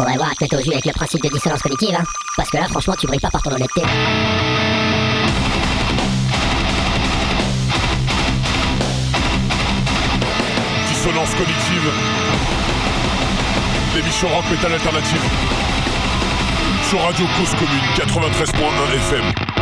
[0.00, 2.04] Faudrait voir à te mettre au avec le principe de dissonance cognitive, hein.
[2.34, 3.82] Parce que là, franchement, tu brilles pas par ton honnêteté.
[10.88, 11.92] Dissonance cognitive.
[13.94, 15.22] L'émission rock metal alternative.
[16.88, 19.59] Sur Radio Cause Commune 93.1 FM.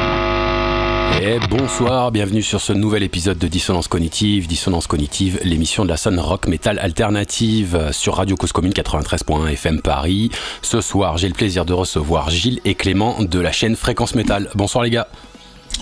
[1.21, 4.47] Et bonsoir, bienvenue sur ce nouvel épisode de Dissonance Cognitive.
[4.47, 9.81] Dissonance Cognitive, l'émission de la scène rock metal alternative sur Radio Cause Commune 93.1 FM
[9.83, 10.31] Paris.
[10.63, 14.49] Ce soir, j'ai le plaisir de recevoir Gilles et Clément de la chaîne Fréquence Métal.
[14.55, 15.09] Bonsoir les gars.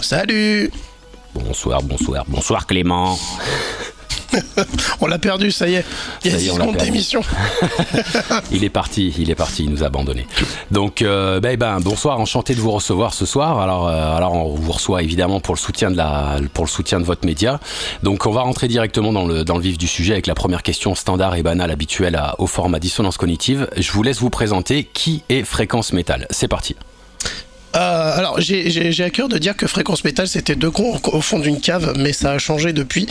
[0.01, 0.70] Salut
[1.34, 3.18] Bonsoir, bonsoir, bonsoir Clément.
[5.01, 5.85] On l'a perdu, ça y est.
[6.25, 7.21] Il y a Ça y est, 6 on l'a secondes d'émission.
[8.51, 10.27] Il est parti, il est parti, il nous a abandonnés.
[10.71, 13.61] Donc, euh, ben, ben, bonsoir, enchanté de vous recevoir ce soir.
[13.61, 17.01] Alors, euh, alors, on vous reçoit évidemment pour le soutien de la, pour le soutien
[17.01, 17.61] de votre média.
[18.02, 20.63] Donc, on va rentrer directement dans le, dans le vif du sujet avec la première
[20.63, 23.69] question standard et banale habituelle à- au format dissonance cognitive.
[23.77, 26.27] Je vous laisse vous présenter qui est Fréquence Métal.
[26.30, 26.77] C'est parti.
[27.77, 31.38] Euh, alors, j'ai- à cœur de dire que Fréquence Métal, c'était deux cons au fond
[31.38, 33.07] d'une cave, mais ça a changé depuis.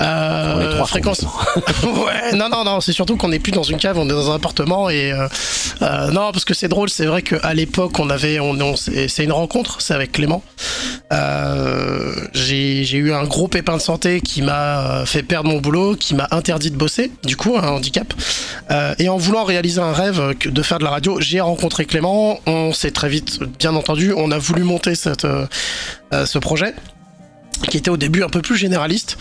[0.00, 1.20] Euh, On est trois Fréquence.
[1.82, 4.12] cons ouais, non, non, non, c'est surtout qu'on n'est plus dans une cave, on est
[4.12, 5.12] dans un appartement et.
[5.12, 5.26] euh,
[5.82, 8.38] euh, non, parce que c'est drôle, c'est vrai qu'à l'époque, on avait.
[8.40, 10.42] On, on- c'est une rencontre, c'est avec Clément.
[12.34, 16.28] J'ai eu un gros pépin de santé qui m'a fait perdre mon boulot, qui m'a
[16.30, 18.12] interdit de bosser, du coup, un handicap.
[18.98, 22.38] Et en voulant réaliser un rêve de faire de la radio, j'ai rencontré Clément.
[22.46, 25.46] On s'est très vite, bien entendu, on a voulu monter euh,
[26.12, 26.74] euh, ce projet
[27.68, 29.16] qui était au début un peu plus généraliste,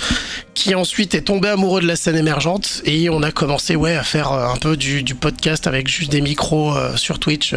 [0.55, 4.31] qui ensuite est tombé amoureux de la scène émergente et on a commencé à faire
[4.31, 7.53] euh, un peu du, podcast avec juste des micros sur Twitch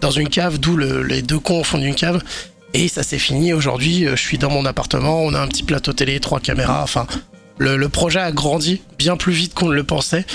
[0.00, 2.22] dans une cave, d'où le- les deux cons au fond d'une cave.
[2.74, 4.06] Et ça s'est fini aujourd'hui.
[4.08, 6.82] Je suis dans mon appartement, on a un petit plateau télé, trois caméras.
[6.82, 7.06] Enfin,
[7.58, 10.26] le, le projet a grandi bien plus vite qu'on ne le pensait.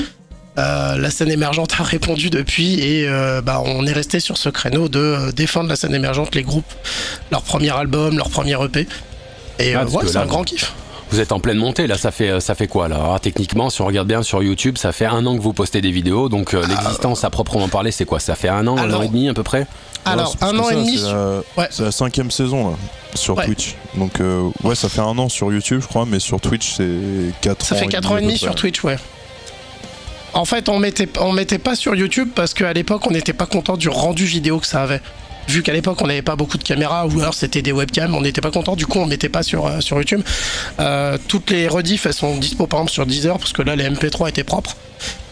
[0.57, 4.49] Euh, la scène émergente a répondu depuis et euh, bah, on est resté sur ce
[4.49, 6.65] créneau de euh, défendre la scène émergente, les groupes,
[7.31, 8.87] leur premier album, leur premier EP.
[9.59, 10.73] Et Ah, euh, ouais, c'est un grand kiff.
[11.11, 12.95] Vous êtes en pleine montée, là, ça fait, ça fait quoi là?
[12.97, 15.81] Alors, Techniquement, si on regarde bien sur YouTube, ça fait un an que vous postez
[15.81, 18.19] des vidéos, donc euh, l'existence à proprement parler, c'est quoi?
[18.19, 19.65] Ça fait un an, un an et demi à peu près?
[20.05, 20.97] Alors, c'est un an et ça, demi.
[20.97, 21.67] C'est la, Ouais.
[21.71, 22.75] c'est la cinquième saison là,
[23.15, 23.45] sur Ouais.
[23.45, 23.75] Twitch.
[23.95, 26.85] Donc euh, ouais, ça fait un an sur YouTube, je crois, mais sur Twitch c'est
[27.41, 27.77] 4 Ça ans.
[27.79, 28.53] fait 4 ans et demi sur.
[28.55, 28.97] Twitch, ouais.
[30.33, 33.77] En fait, on mettait, mettait pas sur YouTube parce qu'à l'époque, on n'était pas content
[33.77, 35.01] du rendu vidéo que ça avait.
[35.47, 38.21] Vu qu'à l'époque, on n'avait pas beaucoup de caméras ou alors c'était des webcams, on
[38.21, 40.21] n'était pas content, du coup, on mettait pas sur, euh, YouTube.
[40.79, 43.89] Euh, toutes les rediffs, elles sont dispo par exemple sur Deezer parce que là, les
[43.89, 44.75] MP3 étaient propres.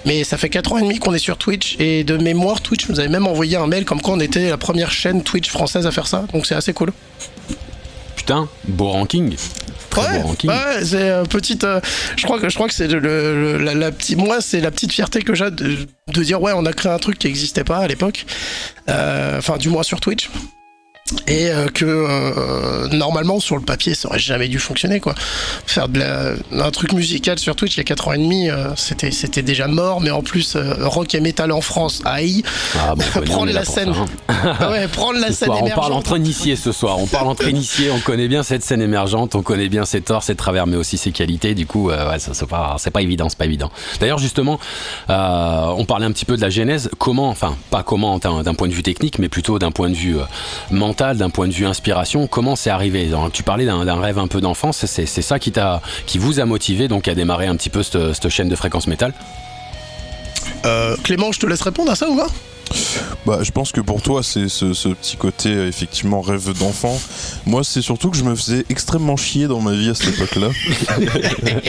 [0.05, 2.89] Mais ça fait 4 ans et demi qu'on est sur Twitch et de mémoire, Twitch
[2.89, 5.85] nous avait même envoyé un mail comme quoi on était la première chaîne Twitch française
[5.85, 6.91] à faire ça, donc c'est assez cool.
[8.27, 9.37] Putain, beau ranking.
[9.89, 10.49] Très Ouais, beau ranking.
[10.49, 11.63] ouais, c'est euh, petite.
[11.63, 11.79] euh,
[12.17, 14.17] je crois que je crois que c'est le, le- la, la petite.
[14.17, 15.77] Moi, c'est la petite fierté que j'ai de,
[16.13, 18.25] de dire ouais, on a créé un truc qui n'existait pas à l'époque.
[18.89, 20.29] Euh, Enfin, du moins sur Twitch.
[21.27, 25.15] Et euh, que euh, normalement sur le papier ça aurait jamais dû fonctionner quoi.
[25.65, 28.49] Faire de la, un truc musical sur Twitch il y a 4 ans et demi
[28.49, 32.43] euh, c'était c'était déjà mort mais en plus rock et metal en France aïe
[32.77, 34.05] Ah, bon, prendre la scène ça, hein.
[34.59, 36.99] Ah ouais prendre la Ce scène soir, on parle entre initiés ce soir.
[36.99, 37.89] On parle entre initiés.
[37.91, 39.35] On connaît bien cette scène émergente.
[39.35, 41.55] On connaît bien ses torts, ses travers, mais aussi ses qualités.
[41.55, 43.71] Du coup, ouais, c'est pas, c'est pas évident, c'est pas évident.
[43.99, 44.59] D'ailleurs, justement,
[45.09, 46.89] on parlait un petit peu de la genèse.
[46.97, 50.17] Comment, enfin, pas comment d'un point de vue technique, mais plutôt d'un point de vue
[50.17, 50.23] euh,
[50.97, 52.25] mental, d'un point de vue inspiration.
[52.25, 53.05] Comment c'est arrivé?
[53.05, 54.83] Donc, Tu parlais d'un rêve un peu d'enfance.
[54.85, 57.83] C'est c'est ça qui t'a, qui vous a motivé donc à démarrer un petit peu
[57.83, 59.13] cette, cette chaîne de fréquence métal?
[60.65, 62.27] Euh, Clément je te laisse répondre à ça ou pas?
[63.27, 66.99] Bah, je pense que pour toi, c'est ce, ce petit côté euh, effectivement rêve d'enfant.
[67.45, 70.49] Moi, c'est surtout que je me faisais extrêmement chier dans ma vie à cette époque-là.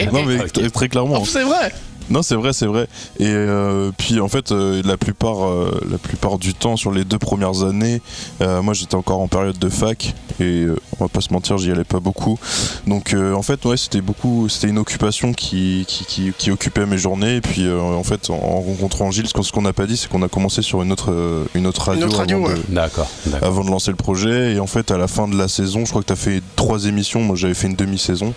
[0.11, 1.19] non, mais très, très clairement.
[1.21, 1.71] Oh, c'est vrai
[2.09, 2.87] Non, c'est vrai, c'est vrai.
[3.19, 7.03] Et euh, puis en fait, euh, la plupart, euh, la plupart du temps, sur les
[7.05, 8.01] deux premières années,
[8.41, 11.57] euh, moi j'étais encore en période de fac et euh, on va pas se mentir,
[11.57, 12.39] j'y allais pas beaucoup.
[12.87, 16.85] Donc euh, en fait, ouais, c'était beaucoup, c'était une occupation qui, qui, qui, qui occupait
[16.85, 17.35] mes journées.
[17.37, 19.85] Et puis euh, en fait, en, en rencontrant Gilles, ce qu'on- ce qu'on n'a pas
[19.85, 22.49] dit, c'est qu'on a commencé sur une autre, euh, une autre radio, autre radio, avant,
[22.49, 22.59] de, ouais.
[22.69, 23.07] D'accord.
[23.25, 23.47] d'accord.
[23.47, 24.53] avant de lancer le projet.
[24.55, 26.41] Et en fait, à la fin de la saison, je crois que tu as fait
[26.55, 27.21] trois émissions.
[27.21, 28.33] Moi, j'avais fait une demi-saison.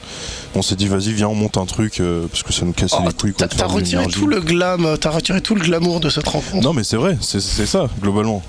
[0.54, 2.96] On s'est dit, vas-y, viens, on monte un truc euh, parce que ça nous cassait
[2.98, 3.32] Oh, les couilles.
[3.32, 6.62] quoi, T'as retiré tout le glam, t'as retiré tout le glamour de cette rencontre.
[6.64, 8.42] Non mais c'est vrai, c'est c'est ça, globalement.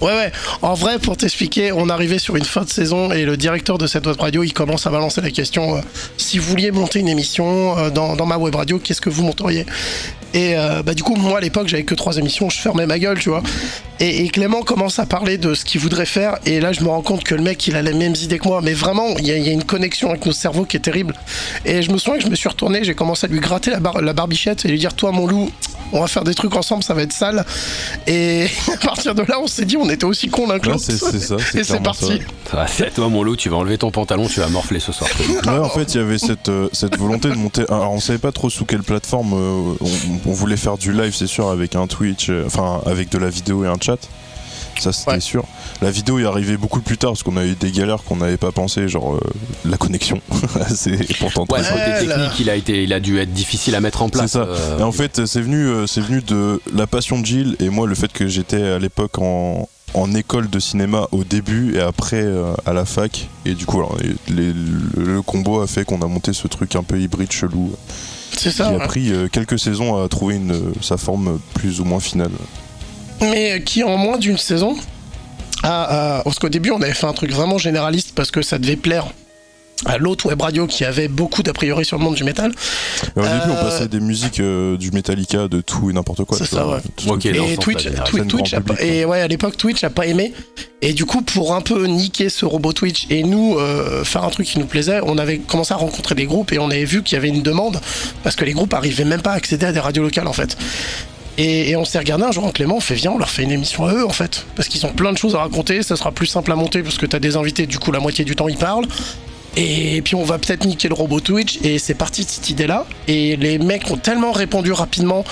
[0.00, 0.32] Ouais, ouais.
[0.62, 3.86] En vrai, pour t'expliquer, on arrivait sur une fin de saison et le directeur de
[3.88, 5.80] cette web radio, il commence à balancer la question euh,
[6.16, 9.24] si vous vouliez monter une émission euh, dans, dans ma web radio, qu'est-ce que vous
[9.24, 9.66] monteriez?
[10.34, 12.98] Et euh, bah, du coup, moi à l'époque, j'avais que trois émissions, je fermais ma
[12.98, 13.42] gueule, tu vois.
[14.00, 16.36] Et, et Clément commence à parler de ce qu'il voudrait faire.
[16.46, 18.46] Et là, je me rends compte que le mec, il a les mêmes idées que
[18.46, 18.60] moi.
[18.62, 20.80] Mais vraiment, il y, a- il y a une connexion avec nos cerveaux qui est
[20.80, 21.14] terrible.
[21.64, 23.80] Et je me souviens que je me suis retourné, j'ai commencé à lui gratter la,
[23.80, 25.50] bar- la barbichette et lui dire Toi, mon loup,
[25.92, 27.44] on va faire des trucs ensemble, ça va être sale.
[28.06, 30.84] Et à partir de là, on s'est dit, on était aussi cons l'un que l'autre.
[31.56, 32.04] Et c'est parti.
[32.52, 34.92] Ah, C'est à toi, mon loup, tu vas enlever ton pantalon, tu vas morfler ce
[34.92, 35.08] soir.
[35.48, 37.62] Ouais, en fait, il y avait cette, euh, cette volonté de monter.
[37.68, 39.86] Alors, on savait pas trop sous quelle plateforme euh, on,
[40.26, 43.28] on voulait faire du live, c'est sûr, avec un Twitch, euh, enfin, avec de la
[43.30, 43.98] vidéo et un chat.
[44.80, 45.20] Ça, c'était Ouais.
[45.20, 45.44] sûr.
[45.82, 48.36] La vidéo est arrivée beaucoup plus tard parce qu'on a eu des galères qu'on n'avait
[48.36, 49.20] pas pensé, genre euh,
[49.64, 50.20] la connexion.
[50.74, 53.80] c'est pourtant Ouais, très côté technique, il a, été, il a dû être difficile à
[53.80, 54.30] mettre en place.
[54.32, 54.44] C'est ça.
[54.44, 57.88] euh, Et en fait, c'est venu, c'est venu de la passion de Gilles et moi,
[57.88, 62.22] le fait que j'étais à l'époque en, en école de cinéma au début et après
[62.22, 63.28] euh, à la fac.
[63.46, 66.46] Et du coup, alors, les- les- le, le combo a fait qu'on a monté ce
[66.46, 67.72] truc un peu hybride chelou
[68.38, 68.68] C'est ça.
[68.68, 72.00] qui a pris euh, quelques saisons à trouver une, euh, sa forme plus ou moins
[72.00, 72.30] finale.
[73.20, 74.76] mais qui en moins d'une saison
[75.62, 78.58] a, a- parce qu'au début on avait fait un truc vraiment généraliste parce que ça
[78.58, 79.06] devait plaire
[79.98, 82.52] l'autre web radio qui avait beaucoup d'a priori sur le monde du métal
[83.16, 86.24] Mais au début, on Euh, passait des musiques euh, du Metallica, de tout et n'importe
[86.24, 86.36] quoi.
[86.38, 86.76] C'est ça, vois.
[86.76, 86.82] ouais.
[86.96, 87.28] Tout-.
[87.28, 87.88] Et Twitch,
[88.28, 90.32] Twitch a public, et ouais à l'époque Twitch a pas aimé
[90.82, 94.30] et du coup pour un peu niquer ce robot Twitch et nous euh, faire un
[94.30, 97.02] truc qui nous plaisait on avait commencé à rencontrer des groupes et on avait vu
[97.02, 97.80] qu'il y avait une demande
[98.22, 100.56] parce que les groupes arrivaient même pas à accéder à des radios locales en fait
[101.36, 103.44] et, et on s'est regardé un jour en Clément, on fait viens, on leur fait
[103.44, 104.44] une émission à eux en fait.
[104.56, 106.96] Parce qu'ils ont plein de choses à raconter, ça sera plus simple à monter parce
[106.98, 108.86] que t'as des invités, du coup la moitié du temps ils parlent.
[109.56, 112.86] Et puis on va peut-être niquer le robot Twitch et c'est parti de cette idée-là.
[113.08, 115.24] Et les mecs ont tellement répondu rapidement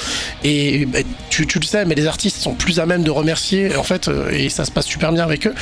[0.42, 0.98] et bah,
[1.30, 4.08] tu, tu le sais, mais les artistes sont plus à même de remercier en fait
[4.08, 5.54] euh, et ça se passe super bien avec eux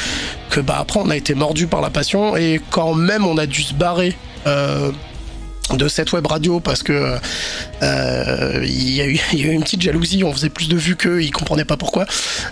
[0.50, 3.46] que bah après on a été mordu par la passion et quand même on a
[3.46, 4.16] dû se barrer.
[4.46, 4.90] euh,
[5.72, 7.16] de cette web radio parce que
[7.82, 11.30] euh, il y, a eu- une petite jalousie, on faisait plus de vues qu'eux, ils
[11.30, 12.06] comprenaient pas pourquoi.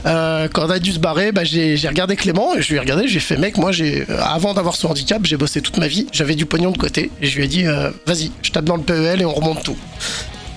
[0.06, 2.80] Euh, quand on a dû se barrer, bah, j'ai regardé Clément et je lui ai
[2.80, 6.06] regardé, j'ai fait mec, moi j'ai avant d'avoir ce handicap, j'ai bossé toute ma vie,
[6.12, 8.76] j'avais du pognon de côté et je lui ai dit euh, vas-y, je tape dans
[8.76, 9.76] le PEL et on remonte tout.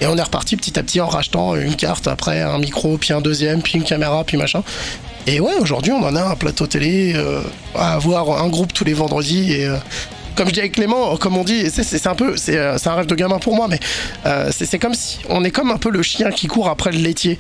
[0.02, 3.14] Et on est reparti petit à petit en rachetant une carte, après un micro, puis
[3.14, 4.62] un deuxième, puis une caméra, puis machin.
[5.26, 7.42] Et ouais, aujourd'hui on en a un plateau télé, euh,
[7.76, 9.78] à avoir un groupe tous les vendredis et euh,
[10.36, 12.78] comme je dis avec Clément, comme on dit, c'est- c'est c'est un peu, c'est euh,
[12.78, 13.80] c'est un rêve de gamin pour moi, mais
[14.26, 16.92] euh, c'est c'est comme si on est comme un peu le chien qui court après
[16.92, 17.38] le laitier.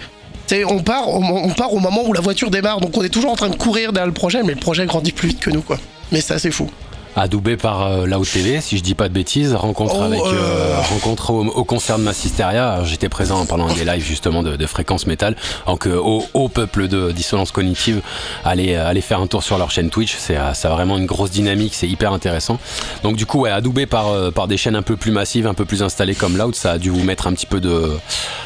[0.67, 3.35] On part, on part au moment où la voiture démarre, donc on est toujours en
[3.35, 5.79] train de courir derrière le projet, mais le projet grandit plus vite que nous, quoi.
[6.11, 6.69] Mais c'est assez fou.
[7.15, 10.33] Adoubé par euh, Lao TV, si je dis pas de bêtises, rencontre Oh, avec euh,
[10.33, 10.81] euh.
[10.89, 12.83] rencontre au, au concert de Massisteria.
[12.83, 15.35] J'étais présent pendant des lives justement de, de fréquence métal.
[15.65, 18.01] Donc euh, au, au peuple de dissonance cognitive,
[18.43, 20.15] allez euh, allez faire un tour sur leur chaîne Twitch.
[20.17, 22.59] C'est ça a vraiment une grosse dynamique, c'est hyper intéressant.
[23.03, 25.53] Donc du coup, ouais, adoubé par euh, par des chaînes un peu plus massives, un
[25.53, 27.97] peu plus installées comme Loud, ça a dû vous mettre un petit peu de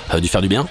[0.10, 0.68] ça a dû faire du bien.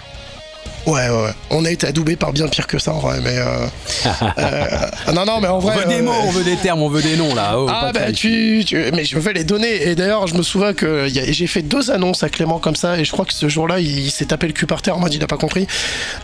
[0.89, 1.33] Ouais, ouais, ouais.
[1.51, 3.37] On a été adoubé par bien pire que ça, en vrai, mais.
[3.37, 3.67] Euh,
[4.39, 5.77] euh, non, non, mais en On vrai.
[5.81, 7.57] veut des euh, mots, on veut des termes, on veut des noms là.
[7.59, 10.73] Oh, Ah bah tu, tu- mais je vais les donner et d'ailleurs je me souviens
[10.73, 13.81] que j'ai fait deux annonces à Clément comme ça et je crois que ce jour-là
[13.81, 15.67] il, il s'est tapé le cul par terre, moi il a pas compris.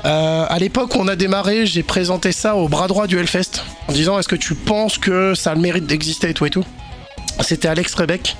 [0.05, 3.63] Euh, à l'époque où on a démarré j'ai présenté ça au bras droit du Hellfest
[3.89, 6.51] en disant est-ce que tu penses que ça a le mérite d'exister et tout et
[6.51, 6.65] tout?
[7.41, 8.37] C'était Alex Rebec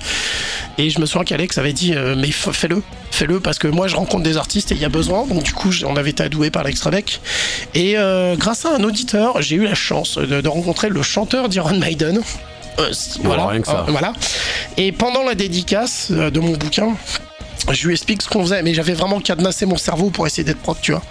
[0.77, 2.81] et je me souviens qu'Alex avait dit euh, mais fais-le,
[3.11, 5.53] fais-le parce que moi je rencontre des artistes et il y a besoin donc du
[5.53, 7.21] coup on avait été adoué par Alex Rebec
[7.73, 11.49] et euh, grâce à un auditeur j'ai eu la chance de, de rencontrer le chanteur
[11.49, 12.21] d'Iron Maiden.
[12.79, 13.85] Euh, c- Bon, rien que ça.
[13.87, 14.11] euh, voilà.
[14.77, 16.89] Et pendant la dédicace de mon bouquin,
[17.71, 20.61] je lui explique ce qu'on faisait, mais j'avais vraiment cadenassé mon cerveau pour essayer d'être
[20.61, 21.01] propre, tu vois.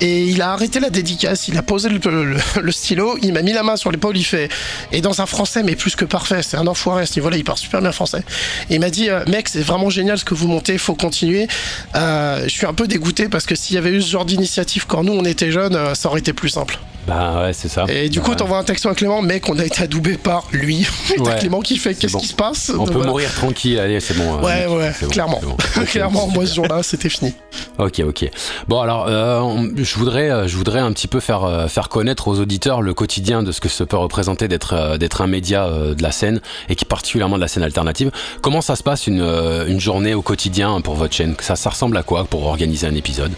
[0.00, 3.62] Et il a arrêté la dédicace, il a posé le, stylo, il m'a mis la
[3.62, 4.48] main sur l'épaule, il fait.
[4.92, 7.44] Et dans un français, mais plus que parfait, c'est un enfoiré à ce niveau-là, il
[7.44, 8.22] parle super bien français.
[8.70, 11.46] Et il m'a dit, euh, mec, c'est vraiment génial ce que vous montez, faut continuer.
[11.94, 14.86] Euh, je suis un peu dégoûté parce que s'il y avait eu ce genre d'initiative
[14.86, 16.78] quand nous on était jeunes, euh, ça aurait été plus simple.
[17.06, 17.84] Bah ouais, c'est ça.
[17.88, 18.36] Et du coup, Ouais.
[18.36, 20.86] t'envoies un texto à Clément, mec, on a été adoubé par lui.
[21.12, 21.38] Et t'as Ouais.
[21.38, 22.18] Clément qui fait, qu'est-ce bon.
[22.18, 23.08] qui se passe On peut Voilà.
[23.10, 24.38] mourir tranquille, allez, c'est bon.
[24.38, 25.40] euh, Ouais, ouais, c'est bon, clairement.
[25.42, 25.56] bon.
[25.84, 27.34] Clairement, moi ce jour-là, c'était fini.
[27.78, 28.30] Ok, ok.
[28.68, 32.26] Bon, alors, euh, je voudrais, euh, je voudrais un petit peu faire euh, faire connaître
[32.28, 35.64] aux auditeurs le quotidien de ce que ça peut représenter d'être euh, d'être un média
[35.66, 38.10] euh, de la scène et qui particulièrement de la scène alternative.
[38.40, 41.34] Comment ça se passe une euh, une journée au quotidien pour votre chaîne?
[41.40, 43.32] Ça, ça ressemble à quoi pour organiser un épisode?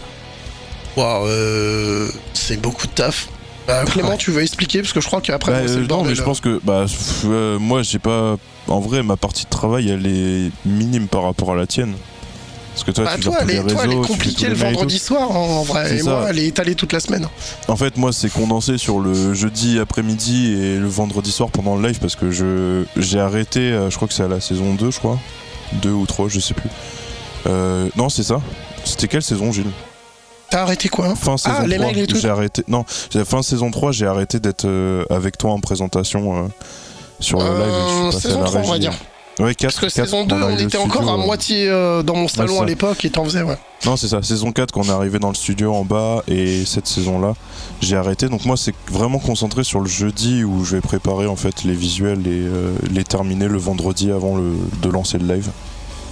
[0.95, 3.27] Waouh, euh, c'est beaucoup de taf.
[3.67, 5.87] Bah, Clément, tu veux expliquer Parce que je crois qu'après, Bah, moi, c'est euh, le
[5.87, 6.85] non, mais je pense que bah,
[7.25, 8.37] euh, moi, j'ai pas.
[8.67, 11.93] En vrai, ma partie de travail, elle est minime par rapport à la tienne.
[12.73, 14.55] Parce que toi, Bah, tu toi, elle les est, toi, elle est réseaux, compliquée le
[14.55, 15.95] vendredi soir, en, en vrai.
[15.95, 16.09] Et ça.
[16.11, 17.27] moi, elle est étalée toute la semaine.
[17.67, 21.87] En fait, moi, c'est condensé sur le jeudi après-midi et le vendredi soir pendant le
[21.87, 24.91] live parce que je j'ai arrêté, euh, je crois que c'est à la saison 2,
[24.91, 25.17] je crois.
[25.81, 26.69] 2 ou 3, je sais plus.
[27.47, 28.41] Euh, non, c'est ça.
[28.85, 29.65] C'était quelle saison, Gilles
[30.49, 32.17] T'as arrêté quoi Fin saison Ah, les 3, mails et tout.
[32.17, 32.63] j'ai arrêté.
[32.67, 32.85] Non,
[33.25, 36.47] fin saison 3, j'ai arrêté d'être euh, avec toi en présentation euh,
[37.19, 37.73] sur le Euh, live.
[37.73, 38.93] et je suis passé saison à la 3, on va dire.
[39.39, 42.59] Ouais, 4, Parce que saison 2, on était encore à moitié euh, dans mon salon
[42.61, 43.57] à l'époque et t'en faisais, ouais.
[43.85, 46.87] Non, c'est ça, saison 4 qu'on est arrivé dans le studio en bas et cette
[46.87, 47.35] saison-là,
[47.79, 48.29] j'ai arrêté.
[48.29, 51.75] Donc moi, c'est vraiment concentré sur le jeudi où je vais préparer en fait les
[51.75, 55.49] visuels et euh, les terminer le vendredi avant le, de lancer le live.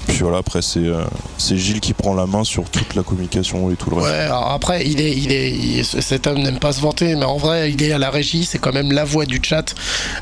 [0.07, 1.03] Puis voilà, après c'est euh,
[1.37, 4.07] c'est Gilles qui prend la main sur toute la communication et tout le reste.
[4.07, 7.25] Ouais, alors après, il est, il est, il- cet homme n'aime pas se vanter, mais
[7.25, 9.73] en vrai, il est à la régie, c'est quand même la voix du chat.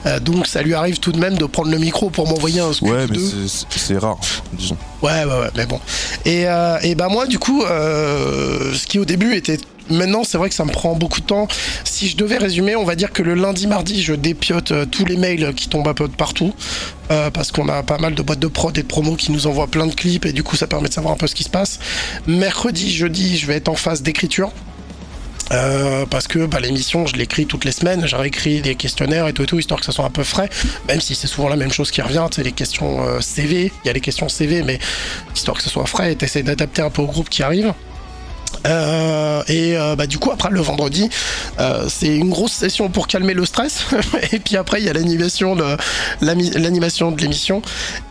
[0.06, 2.74] Euh, donc, ça lui arrive tout de même de prendre le micro pour m'envoyer un
[2.74, 4.18] scoop Ouais, mais de- c'est- c'est c'est rare,
[4.54, 4.78] disons.
[5.02, 5.80] Ouais, ouais, ouais, mais bon.
[6.26, 9.58] Et, euh, et bah moi, du coup, euh, ce qui au début était...
[9.90, 11.48] Maintenant, c'est vrai que ça me prend beaucoup de temps.
[11.84, 15.06] Si je devais résumer, on va dire que le lundi, mardi, je dépiote euh, tous
[15.06, 16.54] les mails qui tombent un peu de partout.
[17.12, 19.46] euh, parce qu'on a pas mal de boîtes de prod et de promos qui nous
[19.48, 21.44] envoient plein de clips et du coup, ça permet de savoir un peu ce qui
[21.44, 21.80] se passe.
[22.28, 24.52] Mercredi, jeudi, je vais être en phase d'écriture.
[25.52, 29.34] Euh, parce que bah, l'émission, je l'écris toutes les semaines, j'ai réécrit des questionnaires et
[29.34, 30.50] tout et tout, histoire que ça soit un peu frais,
[30.88, 33.88] même si c'est souvent la même chose qui revient, tu sais, les questions CV, il
[33.88, 34.80] y a les questions CV, mais
[35.36, 37.74] histoire que ce soit frais, et t'essaies d'adapter un peu au groupe qui arrive.
[38.66, 41.10] Euh, et euh, bah du coup après le vendredi
[41.60, 43.86] euh, c'est une grosse session pour calmer le stress.
[44.32, 45.66] Et puis après il y a l'animation de
[46.22, 47.62] l'animation de l'émission.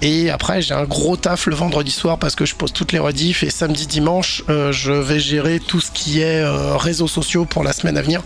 [0.02, 2.98] Et après j'ai un gros taf le vendredi soir parce que je pose toutes les
[2.98, 6.44] rediffs et samedi dimanche je vais gérer tout ce qui est
[6.76, 8.22] réseaux sociaux pour la semaine à venir.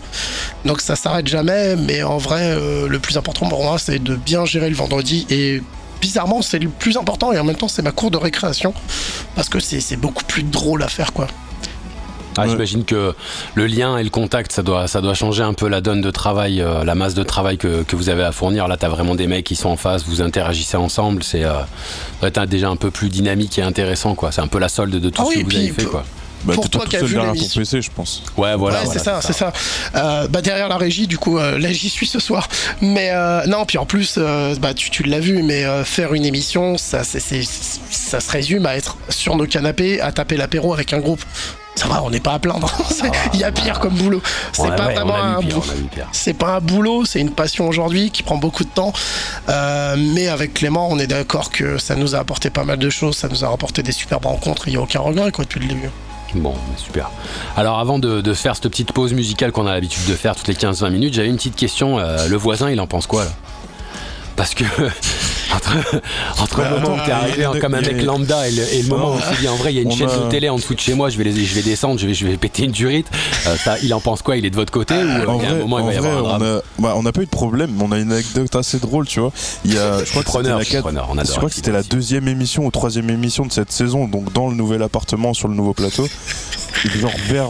[0.65, 1.75] Donc ça s'arrête jamais.
[1.75, 2.55] Mais en vrai
[2.87, 5.25] le plus important pour moi c'est de bien gérer le vendredi.
[5.29, 5.61] Et
[6.01, 7.31] bizarrement c'est le plus important.
[7.31, 8.73] Et en même temps c'est ma cour de récréation.
[9.35, 11.27] Parce que c'est beaucoup plus drôle à faire quoi
[12.37, 12.49] Ah, Ouais.
[12.51, 13.13] J'imagine que
[13.55, 16.11] le lien et le contact, ça doit, ça doit changer un peu la donne de
[16.11, 18.67] travail, euh, la masse de travail que, que vous avez à fournir.
[18.67, 21.23] Là, tu as vraiment des mecs qui sont en face, vous interagissez ensemble.
[21.23, 21.53] C'est euh,
[22.47, 24.15] déjà un peu plus dynamique et intéressant.
[24.15, 24.31] quoi.
[24.31, 25.85] C'est un peu la solde de tout Ah ce oui, que vous avez fait.
[25.85, 26.03] Quoi.
[26.43, 27.61] Bah, Pour toi qui as vu derrière ton l'émission.
[27.61, 28.21] PC, je pense.
[28.37, 28.77] Ouais, voilà.
[28.79, 29.51] ouais, voilà, c'est ça, c'est ça.
[29.95, 32.47] Euh, bah derrière la régie, du coup, euh, là j'y suis ce soir.
[32.79, 36.13] Mais euh, non, puis en plus, euh, bah tu, tu l'as vu, mais euh, faire
[36.13, 40.99] une émission, ça se résume à être sur nos canapés, à taper l'apéro avec un
[40.99, 41.23] groupe.
[41.77, 42.69] Ça va, on n'est pas à plaindre.
[42.89, 44.21] C'est- Il y a pire comme boulot.
[44.51, 45.63] C'est pas ouais, vraiment un boulot.
[46.11, 48.91] C'est pas un boulot, c'est une passion aujourd'hui qui prend beaucoup de temps.
[49.49, 52.89] Euh, mais avec Clément, on est d'accord que ça nous a apporté pas mal de
[52.89, 55.59] choses, ça nous a rapporté des superbes rencontres, il n'y a aucun regret quoi depuis
[55.59, 55.89] le début.
[56.35, 57.09] Bon, super.
[57.55, 60.47] Alors avant de, de faire cette petite pause musicale qu'on a l'habitude de faire toutes
[60.49, 61.99] les 15-20 minutes, j'avais une petite question.
[61.99, 63.31] Euh, le voisin, il en pense quoi là?
[64.35, 64.63] Parce que
[65.55, 65.75] entre,
[66.41, 68.73] entre Bah, le moment où t'es arrivé a comme un a- mec lambda et le,
[68.73, 70.29] et le moment où s'est dit en vrai il y a une chaîne a- de
[70.29, 72.25] télé en dessous de chez moi, je vais, les, je vais descendre, je vais, je
[72.27, 73.07] vais péter une durite.
[73.47, 74.37] Euh, ça, il en pense quoi?
[74.37, 75.83] Il est de votre côté ou euh, En il y a un vrai, moment il
[75.83, 76.59] en va y vrai, avoir un on drame?
[76.59, 79.07] a, bah, on n'a pas eu de problème, mais on a une anecdote assez drôle,
[79.07, 79.31] tu vois.
[79.65, 81.83] Il y a, je crois que c'était Preneur, la je preneur, crois que c'était la
[81.83, 85.53] deuxième émission ou troisième émission de cette saison, donc dans le nouvel appartement sur le
[85.55, 86.07] nouveau plateau.
[86.85, 87.47] Et genre vers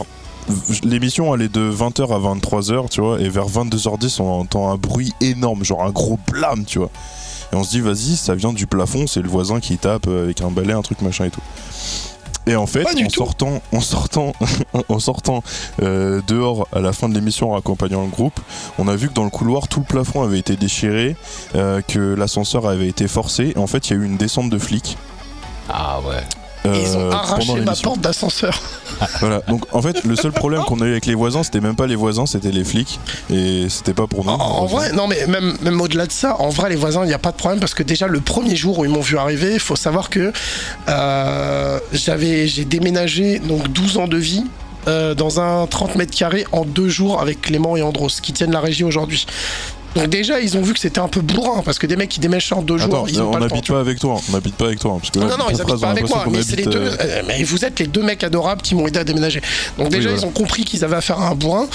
[0.82, 4.76] l'émission elle est de 20h à 23h, tu vois, et vers 22h10 on entend un
[4.76, 6.90] bruit énorme, genre un gros blâme, tu vois.
[7.52, 10.24] Et on se dit vas-y, ça vient du plafond, c'est le voisin qui tape euh,
[10.24, 11.40] avec un balai, un truc machin et tout.
[12.48, 14.32] Et en fait, sortant, en sortant,
[14.88, 15.42] en sortant
[15.82, 18.40] euh, dehors à la fin de l'émission en accompagnant le groupe,
[18.78, 21.16] on a vu que dans le couloir tout le plafond avait été déchiré,
[21.54, 23.52] euh, que l'ascenseur avait été forcé.
[23.54, 24.96] Et en fait, il y a eu une descente de flics.
[25.68, 26.22] Ah ouais.
[26.74, 28.60] Et ils ont euh, arraché ma porte d'ascenseur.
[29.20, 29.40] Voilà.
[29.48, 31.86] Donc en fait, le seul problème qu'on a eu avec les voisins, c'était même pas
[31.86, 32.98] les voisins, c'était les flics.
[33.30, 34.30] Et c'était pas pour nous.
[34.32, 37.08] En, en vrai, non mais même, même au-delà de ça, en vrai les voisins, il
[37.08, 39.16] n'y a pas de problème parce que déjà le premier jour où ils m'ont vu
[39.16, 40.32] arriver, il faut savoir que
[40.88, 44.44] euh, j'avais j'ai déménagé donc 12 ans de vie
[44.86, 48.52] euh, dans un 30 mètres carrés en deux jours avec Clément et Andros qui tiennent
[48.52, 49.26] la régie aujourd'hui.
[49.94, 52.20] Donc déjà ils ont vu que c'était un peu bourrin parce que des mecs qui
[52.20, 54.20] déménagent en deux Attends, jours, ils ont on n'habite pas avec toi.
[54.28, 54.96] On n'habite pas avec toi.
[55.00, 56.76] Parce que là, Non, non, ils phrase, habitent pas avec moi, mais les deux.
[57.00, 59.40] euh, mais vous êtes les deux mecs adorables qui m'ont aidé à déménager.
[59.78, 60.22] Donc déjà, voilà.
[60.22, 61.66] ils ont compris qu'ils avaient affaire à un bourrin.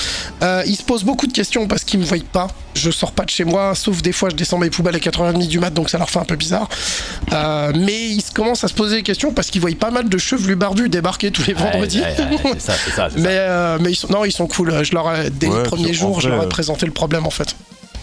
[0.41, 2.47] Euh, ils se posent beaucoup de questions parce qu'ils me voient pas.
[2.75, 5.47] Je sors pas de chez moi, sauf des fois, je descends mes poubelles à 4h30
[5.47, 6.69] du mat, donc ça leur fait un peu bizarre.
[7.31, 10.17] Euh, mais ils commencent à se poser des questions parce qu'ils voient pas mal de
[10.17, 11.99] chevelus barbus débarquer tous les vendredis.
[12.01, 13.09] Ouais, ouais, ouais, c'est ça, c'est ça.
[13.11, 13.21] c'est ça.
[13.21, 14.83] Mais, euh, mais ils sont, non, ils sont cool.
[14.83, 16.91] Je leur ai, dès Ouais, le premier puis en jour, je leur ai présenté le
[16.93, 17.55] problème en fait.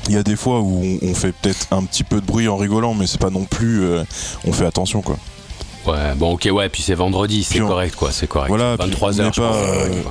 [0.08, 2.48] Il y a des fois où on, on fait peut-être un petit peu de bruit
[2.48, 3.82] en rigolant, mais c'est pas non plus.
[3.84, 4.02] euh,
[4.46, 5.16] on fait attention quoi.
[5.86, 8.48] Ouais, bon, ok, ouais, puis c'est vendredi, c'est correct, quoi, c'est correct.
[8.48, 10.02] Voilà, puis 23 on est heures, je pas, pense, euh.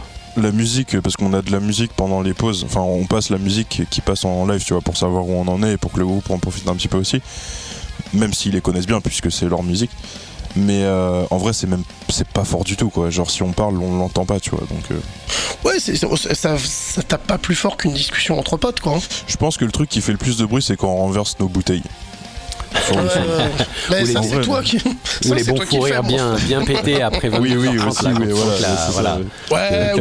[0.41, 2.63] La musique, parce qu'on a de la musique pendant les pauses.
[2.65, 5.47] Enfin, on passe la musique qui passe en live, tu vois, pour savoir où on
[5.47, 7.21] en est et pour que le groupe en profite un petit peu aussi.
[8.13, 9.91] Même s'ils les connaissent bien, puisque c'est leur musique.
[10.55, 13.09] Mais euh, en vrai, c'est même c'est pas fort du tout quoi.
[13.09, 14.61] Genre si on parle, on l'entend pas, tu vois.
[14.61, 14.99] Donc euh,
[15.63, 18.95] Ouais, c'est- ça, ça tape pas plus fort qu'une discussion entre potes, quoi.
[18.95, 18.99] hein.
[19.27, 21.37] je pense que le truc qui fait le plus de bruit, c'est quand on renverse
[21.39, 21.83] nos bouteilles.
[23.89, 24.77] Les ça, c'est toi qui.
[24.77, 26.01] Ou les bons moi.
[26.01, 28.11] bien, bien pétés après 20 Oui, oui, aussi, là,
[28.91, 29.17] voilà,
[29.51, 29.93] ouais.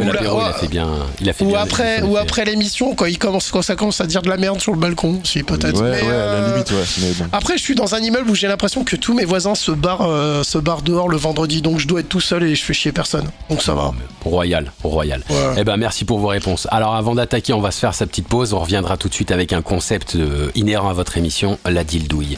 [1.41, 4.37] Ou, après, ou après l'émission, quand, il commence, quand ça commence à dire de la
[4.37, 5.81] merde sur le balcon, si peut-être.
[5.81, 6.85] Ouais, à euh, la limite, ouais.
[7.01, 7.27] Mais bon.
[7.33, 10.09] Après, je suis dans un immeuble où j'ai l'impression que tous mes voisins se barrent,
[10.09, 12.75] euh, se barrent dehors le vendredi, donc je dois être tout seul et je fais
[12.75, 13.29] chier personne.
[13.51, 13.93] Donc ça va.
[14.25, 15.23] Royal, royal.
[15.31, 15.37] Ouais.
[15.59, 16.67] Eh ben merci pour vos réponses.
[16.71, 18.53] Alors avant d'attaquer, on va se faire sa petite pause.
[18.53, 22.37] On reviendra tout de suite avec un concept euh, inhérent à votre émission, la dildouille.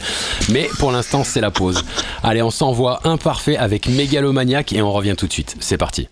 [0.50, 1.84] Mais pour l'instant, c'est la pause.
[2.22, 5.56] Allez, on s'envoie imparfait avec Mégalomaniac et on revient tout de suite.
[5.60, 6.08] C'est parti.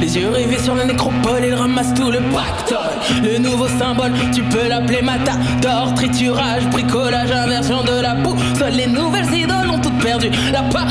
[0.00, 2.78] Les yeux rivés sur la nécropole, il ramasse tout le pactole.
[3.22, 5.94] Le nouveau symbole, tu peux l'appeler matador.
[5.94, 8.36] Triturage, bricolage, inversion de la boue.
[8.58, 10.86] Seules les nouvelles idoles ont toutes perdu la part.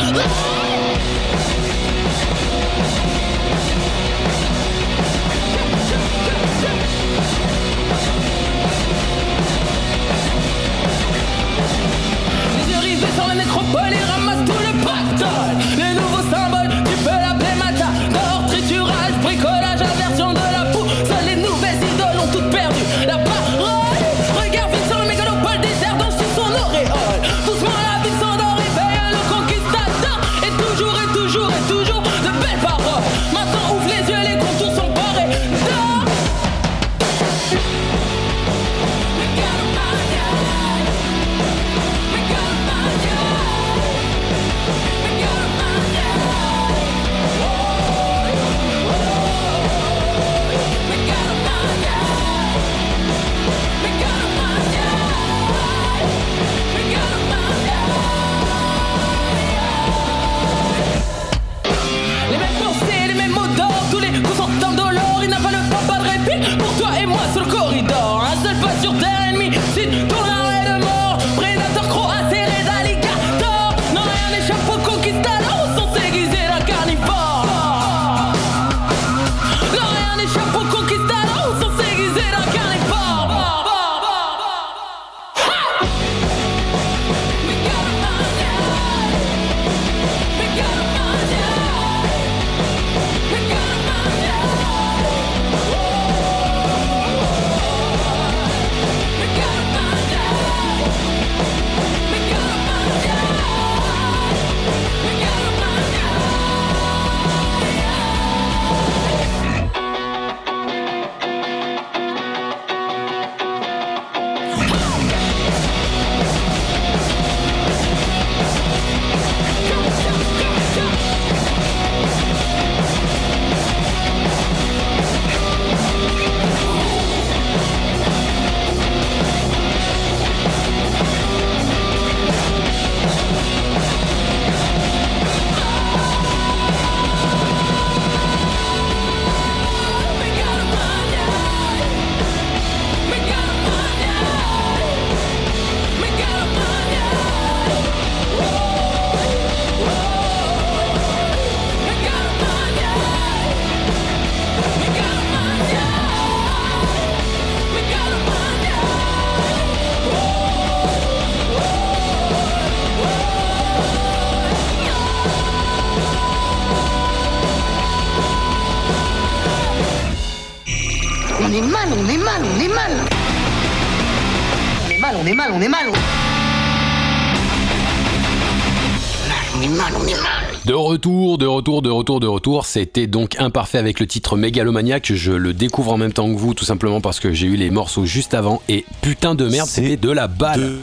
[182.63, 185.11] C'était donc imparfait avec le titre Mégalomaniac.
[185.13, 187.69] Je le découvre en même temps que vous, tout simplement parce que j'ai eu les
[187.71, 188.61] morceaux juste avant.
[188.69, 190.75] Et putain de merde, C'est c'était de la balle.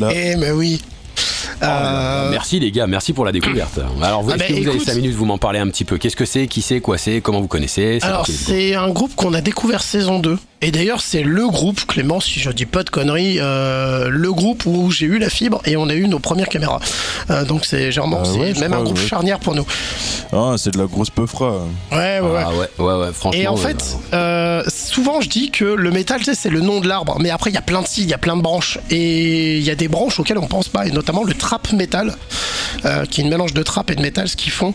[0.00, 0.82] La- Eh, mais oui.
[1.62, 3.78] Euh, Merci les gars, merci pour la découverte.
[4.02, 5.68] Alors vous, Ah est-ce bah, que vous avez écoute- 5 minutes, vous m'en parlez un
[5.68, 5.98] petit peu.
[5.98, 9.14] Qu'est-ce que c'est, qui c'est, quoi c'est, comment vous connaissez C'est Alors, c'est un groupe
[9.14, 10.38] qu'on a découvert saison 2.
[10.62, 14.66] Et d'ailleurs, c'est le groupe, Clément, si je dis pas de conneries, euh, le groupe
[14.66, 16.80] où j'ai eu la fibre et on a eu nos premières caméras.
[17.30, 19.06] Euh, donc, c'est généralement, Ah c'est ouais, même un groupe ouais.
[19.06, 19.64] charnière pour nous.
[20.34, 21.60] Ah, c'est de la grosse peufra.
[21.90, 22.42] Ouais, ouais, ouais.
[22.44, 23.40] Ah ouais, ouais, ouais, franchement.
[23.40, 26.80] Et en fait, euh, souvent je dis que le métal, tu sais, c'est le nom
[26.80, 27.16] de l'arbre.
[27.20, 28.78] Mais après, il y a plein de cils, il y a plein de branches.
[28.90, 30.86] Et il y a des branches auxquelles on pense pas.
[30.86, 32.14] Et notamment le trap metal,
[32.84, 34.74] euh, qui est une mélange de trap et de métal, ce qu'ils font.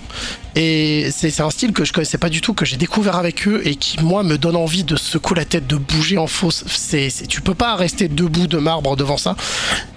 [0.57, 3.61] Et c'est un style que je connaissais pas du tout, que j'ai découvert avec eux
[3.65, 6.63] et qui, moi, me donne envie de secouer la tête, de bouger en fausse.
[6.67, 9.35] C'est, tu peux pas rester debout de marbre devant ça.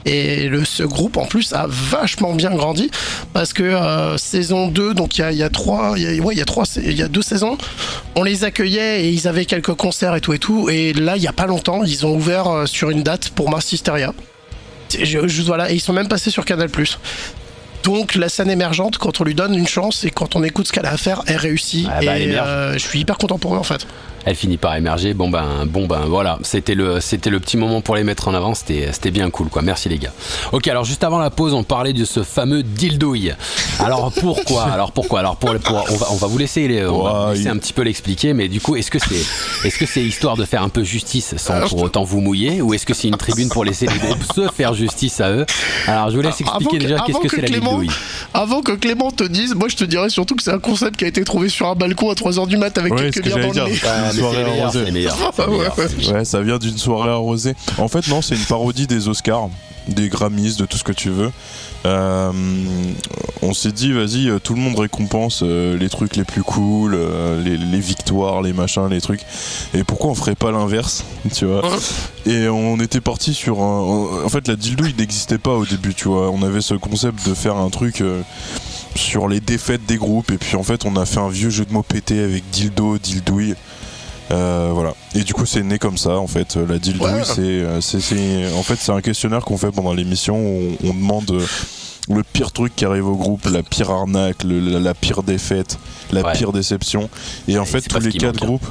[0.05, 2.91] Et le, ce groupe, en plus, a vachement bien grandi
[3.33, 6.39] parce que euh, saison 2, donc il y a, trois, il y a, ouais, il
[6.39, 7.57] y a trois, il y a deux saisons,
[8.17, 10.69] on les accueillait et ils avaient quelques concerts et tout et tout.
[10.71, 13.49] Et là, il y a pas longtemps, ils ont ouvert euh, sur une date pour
[13.49, 14.13] Mars Hysteria.
[15.01, 16.69] Je, je- voilà, et ils sont même passés sur Canal+.
[17.89, 20.75] Donc la scène émergente, quand on lui donne une chance et quand on écoute ce
[20.75, 21.89] qu'elle a à faire, elle réussit.
[21.91, 23.87] Ah bah, et euh, je suis hyper content pour eux en fait.
[24.25, 25.15] Elle finit par émerger.
[25.15, 26.39] Bon ben, bon ben, voilà.
[26.43, 28.55] C'était le, c'était le petit moment pour les mettre en avant.
[28.55, 29.63] C'était, c'était bien cool, quoi.
[29.63, 30.13] Merci les gars.
[30.53, 33.33] Ok, alors juste avant la pause, on parlait de ce fameux dildouille.
[33.81, 34.65] Alors pourquoi?
[34.65, 35.21] Alors pourquoi?
[35.21, 37.45] Alors pour, pour- on va, on va vous laisser, les- on va vous Ouais, laisser
[37.45, 38.35] il- un petit peu l'expliquer.
[38.35, 41.35] Mais du coup, est-ce que c'est, est-ce que c'est histoire de faire un peu justice
[41.37, 44.23] sans pour autant vous mouiller, ou est-ce que c'est une tribune pour laisser les groupes
[44.35, 45.47] se faire justice à eux?
[45.87, 47.79] Alors je vous laisse Avant expliquer que- déjà qu'est-ce avant que que c'est la Clément-
[47.79, 47.97] dildouille.
[48.35, 51.05] Avant que Clément te dise, moi je te dirais surtout que c'est un concept qui
[51.05, 53.25] a été trouvé sur un balcon à 3h du mat avec Ouais, quelques ce que
[53.25, 54.85] bières dans le Ah, soirée arrosée.
[54.85, 55.79] les meilleurs, les Ouais, meilleurs.
[55.79, 56.13] ouais.
[56.13, 57.55] Ouais, ça vient d'une soirée arrosée.
[57.79, 59.49] En fait, non, c'est une parodie des Oscars,
[59.89, 61.31] des Grammys, de tout ce que tu veux.
[61.87, 62.33] Euh,
[63.41, 66.95] on s'est dit, vas-y, euh, tout le monde récompense euh, les trucs les plus cool,
[66.95, 69.21] euh, les, les victoires, les machins, les trucs.
[69.75, 71.05] Et pourquoi on ferait pas l'inverse,
[71.35, 71.63] tu vois
[72.27, 74.25] Et on était parti sur un.
[74.25, 76.31] En fait, la dildo, il n'existait pas au début, tu vois.
[76.31, 78.01] On avait ce concept de faire un truc.
[78.01, 78.23] euh,
[78.97, 81.65] sur les défaites des groupes et puis en fait on a fait un vieux jeu
[81.65, 83.55] de mots pété avec dildo, dildouille
[84.31, 84.95] euh, voilà.
[85.15, 86.57] Et du coup, c'est né comme ça, en fait.
[86.57, 87.25] La dildouille, Ouais.
[87.25, 90.89] c'est, euh, c'est, c'est- en fait, c'est un questionnaire qu'on fait pendant l'émission où on,
[90.91, 91.47] on demande euh,
[92.11, 95.79] le pire truc qui arrive au groupe, la pire arnaque, le- la, la pire défaite,
[96.13, 96.33] la Ouais.
[96.35, 97.09] pire déception.
[97.49, 98.67] Et en Et fait, tous les quatre manque, groupes.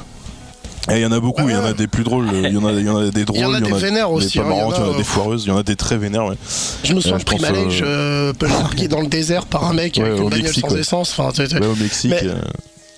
[0.90, 2.56] Et il y en a beaucoup, il y en a des plus drôles, il y
[2.56, 4.38] en a, il y en a des drôles, Il y en a des vénères aussi.
[4.38, 6.24] hein, il y en y a des foireuses, il y en a des très vénères,
[6.24, 6.36] ouais.
[6.82, 9.96] Je me souviens de je pense, Primalage, euh, largué dans le désert par un mec
[9.98, 10.80] Ouais, avec au une bagnole Mexique, sans ouais.
[10.80, 11.14] essence.
[11.18, 12.10] Enfin, Ouais, au Mexique.
[12.12, 12.40] Mais- euh,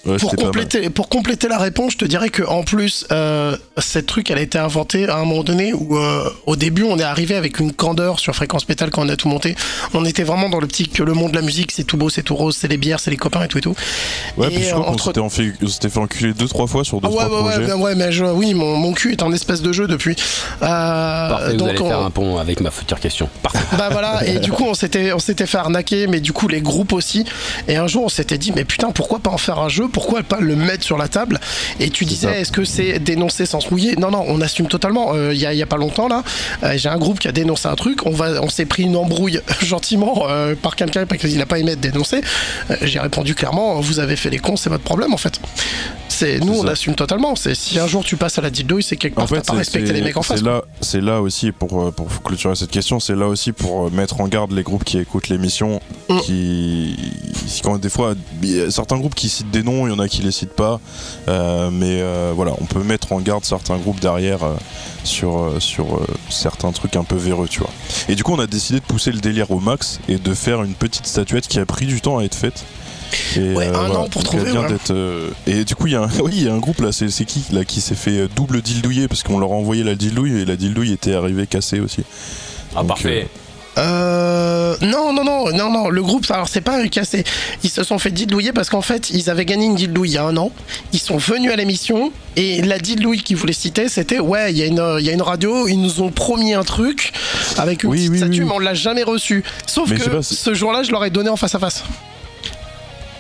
[0.07, 4.07] ouais, pour compléter, pour compléter la réponse, je te dirais que en plus, euh, cette
[4.07, 7.03] truc, elle a été inventée à un moment donné où, euh, au début, on est
[7.05, 9.55] arrivé avec une candeur sur Fréquence Métal quand on a tout monté.
[9.95, 12.23] On était vraiment dans l'optique que le monde de la musique, c'est tout beau, c'est
[12.23, 13.75] tout rose, c'est les bières, c'est les copains et tout et tout.
[14.37, 16.49] Ouais, Et, puis je crois qu'on entre- s'était en fait- on s'était fait enculer deux,
[16.49, 17.73] trois fois sur deux, Ah ouais, trois ouais, projets.
[17.73, 20.17] ouais, ouais, mais je- oui, mon, mon cul est un espèce de jeu depuis.
[20.63, 23.29] Euh, Parfait, vous donc allez on- faire un pont avec ma future question.
[23.43, 23.59] Parfait.
[23.77, 26.61] bah voilà, et du coup on s'était on s'était fait arnaquer, mais du coup les
[26.61, 27.25] groupes aussi.
[27.69, 30.23] Et un jour on s'était dit mais putain pourquoi pas en faire un jeu, pourquoi
[30.23, 31.39] pas le mettre sur la table
[31.79, 35.13] Et tu disais est-ce que c'est dénoncer sans se mouiller Non non, on assume totalement.
[35.15, 36.23] Euh, Il y, a, y a pas longtemps là,
[36.63, 38.97] euh, j'ai un groupe qui a dénoncé un truc, on va on s'est pris une
[38.97, 42.21] embrouille gentiment euh, par quelqu'un parce qu'il a pas aimé être dénoncé.
[42.71, 45.41] Euh, j'ai répondu clairement vous avez fait les cons, c'est votre problème en fait.
[46.09, 46.71] C'est nous on ça.
[46.73, 47.35] assume totalement.
[47.37, 49.55] C'est si un jour tu passes à la dildouille, c'est quelque part En fait, pas
[49.55, 50.39] respecté les mecs en face.
[50.41, 54.21] C'est là, c'est là aussi pour pour clôturer cette question, c'est là aussi pour mettre
[54.21, 56.21] en garde les groupes qui écoutent l'émission, Mm.
[56.23, 56.97] qui
[57.63, 58.15] quand des fois
[58.71, 60.81] certains groupes qui citent des noms, il y en a qui les citent pas,
[61.29, 64.55] euh, mais euh, voilà, on peut mettre en garde certains groupes derrière euh,
[65.05, 67.71] sur euh, sur euh, certains trucs un peu véreux, tu vois.
[68.09, 70.63] Et du coup, on a décidé de pousser le délire au max et de faire
[70.63, 72.65] une petite statuette qui a pris du temps à être faite.
[73.37, 73.99] Et, Ouais, un voilà.
[74.01, 74.67] an pour trouver, ouais.
[74.91, 76.09] euh, Et du coup, il y, a un...
[76.25, 79.09] oui, il y a un groupe là, c'est qui là qui s'est fait double dildouiller
[79.09, 82.05] parce qu'on leur a envoyé la dildouille et la dildouille était arrivée cassée aussi.
[82.75, 83.23] Ah, Donc, parfait.
[83.25, 83.37] Euh,
[83.77, 85.89] non, non, non, non, non.
[85.89, 87.25] Le groupe, alors c'est pas cassé.
[87.65, 90.19] Ils se sont fait dildouiller parce qu'en fait, ils avaient gagné une dildouille il y
[90.19, 90.51] a un an.
[90.93, 94.63] Ils sont venus à l'émission et la dildouille qu'ils voulaient citer, c'était ouais, il y,
[94.63, 97.13] a une- il y a une radio, ils nous ont promis un truc
[97.59, 98.49] avec une Oui, petite oui, statue, oui.
[98.49, 99.43] mais on l'a jamais reçu.
[99.67, 101.83] Sauf Mais que ce jour-là, je leur ai donné en face à face.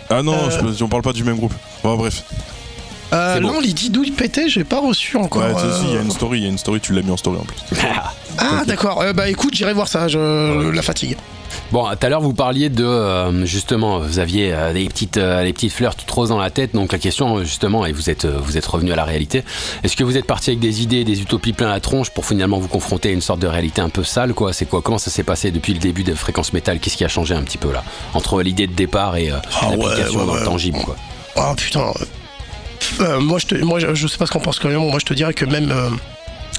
[0.09, 1.55] Ah non, Euh, je- on parle pas du même groupe.
[1.85, 2.25] Bon, bref.
[3.13, 3.55] Euh, bon.
[3.55, 5.43] non, les dildouilles pétées, j'ai pas reçu encore.
[5.43, 7.11] Ouais, euh, il y a une story, il y a une story, tu l'as mis
[7.11, 7.57] en story en plus.
[8.41, 9.03] Ah, d'accord.
[9.03, 10.09] Euh, bah écoute, j'irai voir ça.
[10.09, 11.17] Je la fatigue.
[11.73, 15.45] Bon, tout à l'heure vous parliez de euh, justement, vous aviez euh, des petites, euh,
[15.45, 16.75] des petites fleurs toutes roses dans la tête.
[16.75, 19.45] Donc la question justement, et vous êtes, euh, vous êtes revenu à la réalité.
[19.83, 22.59] Est-ce que vous êtes parti avec des idées, des utopies plein la tronche pour finalement
[22.59, 24.53] vous confronter à une sorte de réalité un peu sale, quoi?
[24.53, 24.81] C'est quoi?
[24.81, 26.79] Comment ça s'est passé depuis le début de Fréquence Métal?
[26.79, 27.83] Qu'est-ce qui a changé un petit peu là?
[28.15, 30.47] Entre l'idée de départ et Ah ouais, l'application ouais, dans le ouais.
[30.47, 30.97] tangible, quoi
[31.37, 31.93] Oh putain.
[33.21, 34.79] Moi, je te, moi, je sais pas ce qu'on pense quand même.
[34.79, 35.73] Moi, je te dirais que même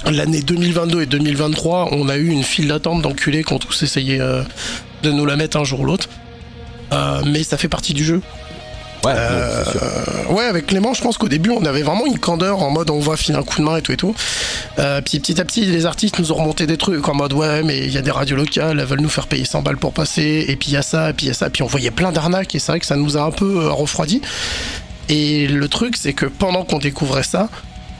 [0.09, 4.19] l'année 2022 et 2023, on a eu une file d'attente d'enculés qui ont tous essayé
[4.19, 4.43] euh,
[5.03, 6.09] de nous la mettre un jour ou l'autre.
[6.93, 8.21] Euh, mais ça fait partie du jeu.
[9.03, 9.63] Ouais, Euh,
[10.29, 12.91] non, ouais, avec Clément, je pense qu'au début, on avait vraiment une candeur en mode
[12.91, 14.13] on va filer un coup de main et tout et tout.
[14.75, 17.79] Puis petit à petit, les artistes nous ont remonté des trucs en mode ouais, mais
[17.79, 20.45] il y a des radios locales, elles veulent nous faire payer 100 balles pour passer,
[20.47, 21.89] et puis il y a ça, et puis il y a ça, puis on voyait
[21.89, 24.21] plein d'arnaques, et c'est vrai que ça nous a un peu refroidi.
[25.09, 27.49] Et le truc, c'est que pendant qu'on découvrait ça,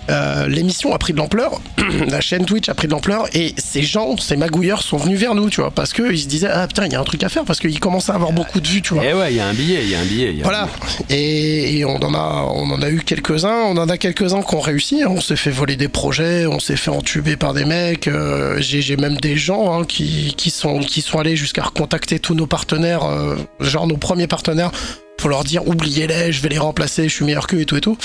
[0.10, 1.62] euh, l'émission a pris de l'ampleur,
[2.08, 5.36] la chaîne Twitch a pris de l'ampleur, et ces gens, ces magouilleurs sont venus vers
[5.36, 7.30] nous, tu vois, parce qu'ils se disaient, ah putain, il y a un truc à
[7.30, 9.06] faire, parce qu'ils commençaient à avoir beaucoup de vues, tu vois.
[9.06, 10.32] Et ouais, il y a un billet, il y a un billet.
[10.32, 10.68] il y a un Voilà.
[11.10, 13.64] Et, et on en a, on en a eu quelques-uns.
[13.68, 15.04] On en a quelques-uns qui ont réussi.
[15.08, 16.46] On s'est fait voler des projets.
[16.48, 18.08] On s'est fait entuber par des mecs.
[18.08, 22.20] euh, J'ai j'ai même des gens hein, qui, qui sont, qui sont allés jusqu'à recontacter
[22.20, 24.72] tous nos partenaires, euh, genre nos premiers partenaires,
[25.18, 27.82] pour leur dire oubliez-les, je vais les remplacer, je suis meilleur qu'eux et tout et
[27.82, 27.98] tout.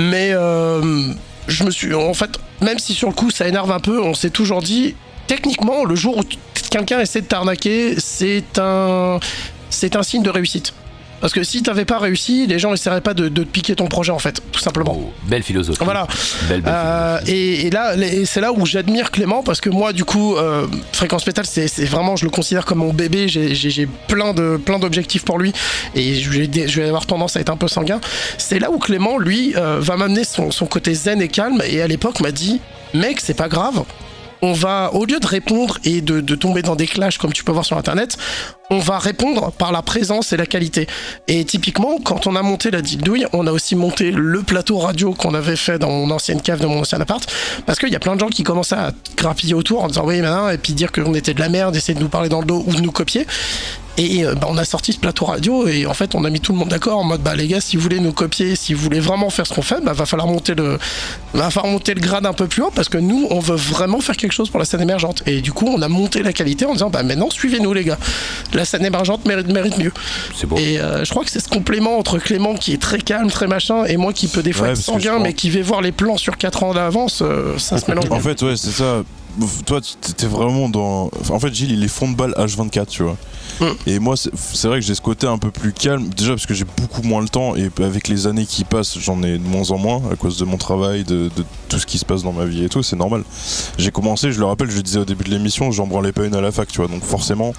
[0.00, 1.12] Mais euh,
[1.46, 2.30] je me suis, en fait,
[2.62, 4.94] même si sur le coup ça énerve un peu, on s'est toujours dit,
[5.26, 6.22] techniquement, le jour où
[6.70, 9.20] quelqu'un essaie de t'arnaquer, c'est un,
[9.68, 10.72] c'est un signe de réussite.
[11.20, 13.86] Parce que si t'avais pas réussi, les gens essaieraient pas de, de te piquer ton
[13.86, 14.96] projet en fait, tout simplement.
[14.98, 15.78] Oh, belle philosophie.
[15.84, 16.06] Voilà.
[16.48, 20.04] Belle, belle Euh, et, et là, c'est là où j'admire Clément parce que moi, du
[20.04, 23.28] coup, euh, Fréquence Métal, c'est vraiment, je le considère comme mon bébé.
[23.28, 25.52] J'ai- plein de plein d'objectifs pour lui
[25.94, 28.00] et je vais, dé- je vais avoir tendance à être un peu sanguin.
[28.38, 31.62] C'est là où Clément, lui, euh, va m'amener son, son côté zen et calme.
[31.68, 32.60] Et à l'époque, m'a dit,
[32.94, 33.82] mec, c'est pas grave.
[34.42, 37.44] On va, au lieu de répondre et de, de tomber dans des clashs comme tu
[37.44, 38.16] peux voir sur internet,
[38.70, 40.86] on va répondre par la présence et la qualité.
[41.28, 45.12] Et typiquement, quand on a monté la dildouille, on a aussi monté le plateau radio
[45.12, 47.28] qu'on avait fait dans mon ancienne cave de mon ancien appart.
[47.66, 50.20] Parce qu'il y a plein de gens qui commençaient à grappiller autour en disant oui,
[50.20, 52.46] maintenant, et puis dire qu'on était de la merde, essayer de nous parler dans le
[52.46, 53.26] dos ou de nous copier.
[53.98, 56.40] Et euh, bah, on a sorti ce plateau radio et en fait on a mis
[56.40, 58.72] tout le monde d'accord en mode bah les gars si vous voulez nous copier, si
[58.72, 60.78] vous voulez vraiment faire ce qu'on fait, bah va falloir monter le
[61.34, 64.00] va falloir monter le grade un peu plus haut parce que nous on veut vraiment
[64.00, 65.22] faire quelque chose pour la scène émergente.
[65.26, 67.98] Et du coup on a monté la qualité en disant bah maintenant suivez-nous les gars.
[68.60, 69.90] La scène émergente mérite, mérite mieux.
[70.38, 70.58] C'est beau.
[70.58, 73.46] Et euh, je crois que c'est ce complément entre Clément qui est très calme, très
[73.46, 75.92] machin, et moi qui peut des fois Ouais, être sanguin mais qui va voir les
[75.92, 78.04] plans sur 4 ans d'avance, euh, ça se mélange.
[78.10, 79.02] En fait, ouais, c'est ça.
[79.66, 81.10] Toi, t'étais vraiment dans.
[81.20, 83.16] enfin, en fait, Gilles, il est fond de balle H24, tu vois.
[83.60, 83.64] Mm.
[83.86, 86.08] Et moi, c'est vrai que j'ai ce côté un peu plus calme.
[86.08, 87.54] Déjà, parce que j'ai beaucoup moins le temps.
[87.56, 90.44] Et avec les années qui passent, j'en ai de moins en moins à cause de
[90.44, 92.82] mon travail, de, de tout ce qui se passe dans ma vie et tout.
[92.82, 93.22] C'est normal.
[93.78, 96.24] J'ai commencé, je le rappelle, je le disais au début de l'émission, j'en branlais pas
[96.24, 96.88] une à la fac, tu vois.
[96.88, 97.52] Donc, forcément,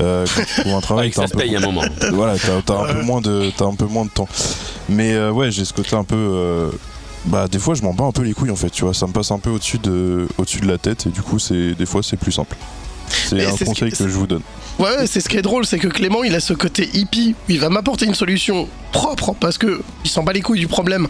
[0.00, 1.82] euh, quand tu trouves un travail, Ouais, t'as un peu paye un moment.
[2.12, 4.28] voilà, t'as, un peu moins de, un peu moins de temps.
[4.88, 6.16] Mais euh, ouais, j'ai ce côté un peu.
[6.16, 6.70] euh,
[7.26, 9.06] bah des fois je m'en bats un peu les couilles en fait, tu vois, ça
[9.06, 11.86] me passe un peu au-dessus de, au-dessus de la tête et du coup c'est des
[11.86, 12.56] fois c'est plus simple.
[13.10, 14.42] C'est un conseil que je vous donne.
[14.78, 17.52] Ouais, c'est ce qui est drôle, c'est que Clément, il a ce côté hippie, où
[17.52, 21.06] il va m'apporter une solution propre, parce que il s'en bat les couilles du problème,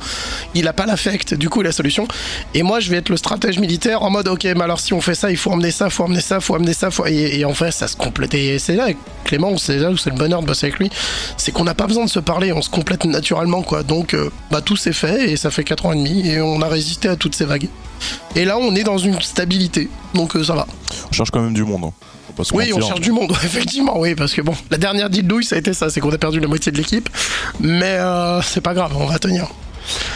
[0.54, 2.08] il a pas l'affect, du coup, la solution.
[2.52, 5.00] Et moi, je vais être le stratège militaire en mode, ok, mais alors si on
[5.00, 7.06] fait ça, il faut emmener ça, faut emmener ça, faut emmener ça, faut...
[7.06, 8.34] Et, et en fait, ça se complète.
[8.34, 8.88] Et c'est là,
[9.24, 10.90] Clément, c'est là où c'est le bonheur de bosser avec lui,
[11.36, 13.84] c'est qu'on n'a pas besoin de se parler, on se complète naturellement, quoi.
[13.84, 16.60] Donc, euh, bah, tout s'est fait, et ça fait 4 ans et demi, et on
[16.60, 17.68] a résisté à toutes ces vagues.
[18.36, 20.66] Et là, on est dans une stabilité, donc euh, ça va.
[21.08, 21.84] On cherche quand même du monde.
[21.84, 21.92] hein.
[22.52, 25.58] Oui, on cherche du monde, effectivement, oui, parce que bon, la dernière dildouille, ça a
[25.58, 27.08] été ça, c'est qu'on a perdu la moitié de l'équipe,
[27.58, 29.48] mais euh, c'est pas grave, on va tenir.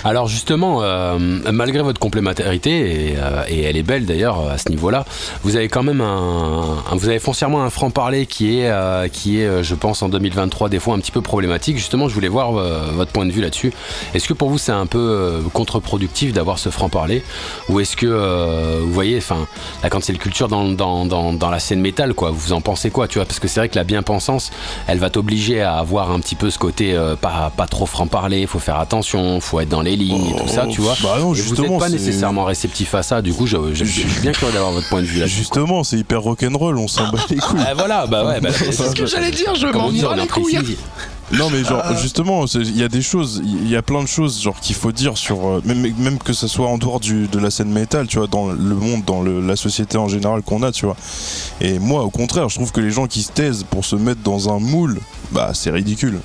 [0.05, 4.69] Alors justement, euh, malgré votre complémentarité, et, euh, et elle est belle d'ailleurs à ce
[4.69, 5.05] niveau-là,
[5.43, 9.63] vous avez quand même un, vous avez foncièrement un franc-parler qui est, euh, qui est,
[9.63, 11.79] je pense, en 2023 des fois un petit peu problématique.
[11.79, 13.73] Justement, je voulais voir votre point de vue là-dessus.
[14.15, 17.23] Est-ce que pour vous c'est un peu contre-productif d'avoir ce franc-parler,
[17.69, 19.47] ou est-ce que vous voyez, enfin,
[20.01, 23.19] c'est le culture dans, dans, dans, la scène métal, quoi, vous en pensez quoi, tu
[23.19, 23.27] vois?
[23.27, 24.51] Parce que c'est vrai que la bien-pensance,
[24.87, 28.59] elle va t'obliger à avoir un petit peu ce côté pas, pas trop franc-parler, faut
[28.59, 30.95] faire attention, être dans les lignes et tout ça, tu vois.
[31.03, 33.85] Bah non, Et vous justement, n'êtes pas nécessairement réceptif à ça, du coup, je, je-
[33.85, 35.37] je suis bien curieux d'avoir votre point de vue là-dessus.
[35.39, 37.61] Justement, c'est hyper rock'n'roll, on s'en bat les couilles.
[37.67, 40.27] Ah, voilà, bah ouais, bah, C'est ce que j'allais dire, je m'en bats on les
[40.27, 40.55] couilles.
[40.57, 40.77] précis.
[41.33, 41.97] Non mais genre Euh.
[41.97, 44.93] justement il y a des choses il y a plein de choses genre qu'il faut
[44.93, 48.07] dire sur euh, même même que ce soit en dehors du, de la scène métal
[48.07, 50.97] tu vois dans le monde dans le- la société en général qu'on a tu vois
[51.63, 54.21] et moi au contraire je trouve que les gens qui se taisent pour se mettre
[54.21, 55.01] dans un moule
[55.33, 56.21] bah c'est ridicule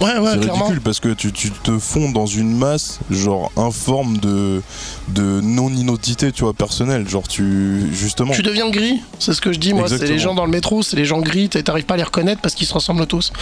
[0.00, 0.64] Ouais, ouais, c'est clairement.
[0.66, 4.62] ridicule parce que tu, tu te fonds dans une masse genre informe de
[5.08, 9.52] de non identité tu vois personnelle genre tu justement Tu deviens gris, c'est ce que
[9.52, 9.88] je dis, moi.
[9.88, 12.40] C'est les gens dans le métro, c'est les gens gris, t'arrives pas à les reconnaître
[12.40, 13.32] parce qu'ils se ressemblent tous.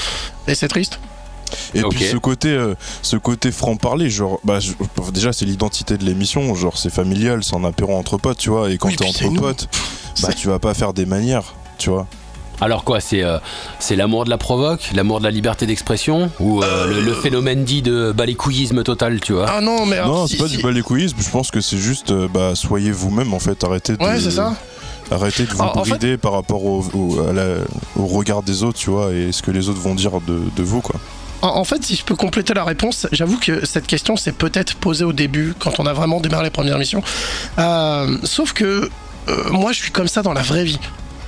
[0.49, 0.99] Et c'est triste.
[1.75, 4.73] Et puis ce côté, euh, ce côté franc parler, genre, bah, je-
[5.12, 8.71] déjà c'est l'identité de l'émission, genre c'est familial, c'est un apéro entre potes, tu vois.
[8.71, 9.69] Et quand Oui, t'es entre potes,
[10.23, 12.07] bah tu vas pas faire des manières, tu vois.
[12.61, 13.38] Alors quoi, c'est euh,
[13.81, 17.64] c'est l'amour de la provoque, l'amour de la liberté d'expression, ou euh, le, le phénomène
[17.64, 20.57] dit de balécouillisme total, tu vois Ah non, mais alors, non, si- c'est pas si-
[20.57, 21.16] du balécouillisme.
[21.21, 23.62] Je pense que c'est juste, euh, bah, soyez vous-même en fait.
[23.62, 24.55] Arrêtez de, Ouais, c'est ça.
[25.11, 27.57] arrêtez de vous en fait- brider par rapport au, au- à la-
[27.97, 30.62] au regard des autres, tu vois, et ce que les autres vont dire de, de
[30.62, 30.99] vous, quoi.
[31.42, 35.05] En, fait, si je peux compléter la réponse, j'avoue que cette question s'est peut-être posée
[35.05, 37.03] au début, quand on a vraiment démarré les premières missions.
[37.59, 38.88] Euh, sauf que
[39.29, 40.79] euh, moi, je suis comme ça dans la vraie vie.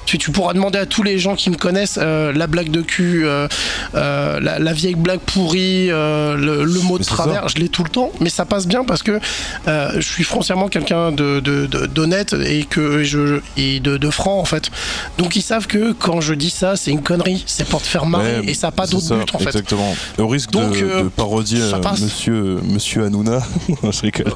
[0.09, 2.81] Tu, tu pourras demander à tous les gens qui me connaissent euh, la blague de
[2.81, 3.47] cul, euh,
[3.95, 7.85] euh, la, la vieille blague pourrie, euh, le, le mot de travers, je l'ai tout
[7.85, 9.21] le temps, mais ça passe bien parce que
[9.69, 14.09] euh, je suis foncièrement quelqu'un de, de- de- d'honnête et que je et de, de
[14.09, 14.71] franc en fait.
[15.19, 18.07] Donc ils savent que quand je dis ça, c'est une connerie, c'est pour te faire
[18.07, 19.49] marrer Ouais, et ça n'a pas d'autre but en fait.
[19.49, 19.95] Exactement.
[20.17, 21.61] Au risque Donc, de, euh, de parodier.
[22.03, 23.41] Monsieur, monsieur Hanouna.
[23.83, 24.33] Non, je rigole.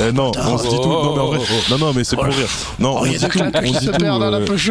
[0.00, 0.88] Eh, non, on se dit tout.
[0.88, 1.38] Non, mais en vrai,
[1.70, 2.48] non, non, mais c'est pour rire.
[2.80, 3.38] Non, Oh, on a dit tout.
[3.38, 3.92] On dit se tout.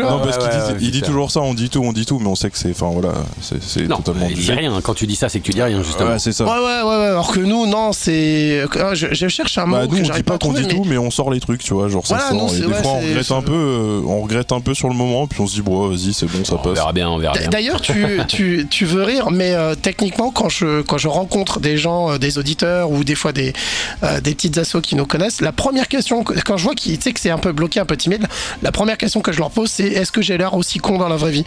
[0.04, 1.42] Non, parce qu'il ouais, dit- ouais, il dit toujours ça.
[1.42, 4.28] On dit tout, on dit tout, mais on sait que c'est, enfin voilà, c'est totalement
[4.30, 4.80] il dit rien.
[4.82, 6.12] Quand tu dis ça, c'est que tu dis rien, justement.
[6.12, 6.46] Ouais, c'est ça.
[6.46, 8.64] Ouais, ouais, ouais, ouais, alors que nous, non, c'est.
[8.80, 10.62] ah, Je, je cherche un mot Bah, nous, que on dit pas pas qu'on dit
[10.64, 12.56] mais- tout, mais on sort les trucs, tu vois, genre ça Voilà, sort.
[12.56, 14.96] et des ouais, fois, on regrette un peu, euh, on regrette un peu sur le
[14.96, 16.74] moment, puis on se dit, bon, vas-y, c'est bon, ça on passe.
[16.74, 17.50] verra bien, on verra bien.
[17.50, 17.94] D'ailleurs, tu,
[18.28, 22.18] tu, tu veux rire, mais euh, techniquement, quand je, quand je rencontre des gens, euh,
[22.18, 23.54] des auditeurs ou des fois des,
[24.04, 26.98] euh, des petites assos qui nous connaissent, la première question, que- quand je vois qu'ils
[26.98, 28.28] tu sais que c'est un peu bloqué, un peu timide,
[28.62, 31.10] la première question que je leur pose, c'est est-ce que j'ai l'air aussi con dans
[31.10, 31.46] la vraie vie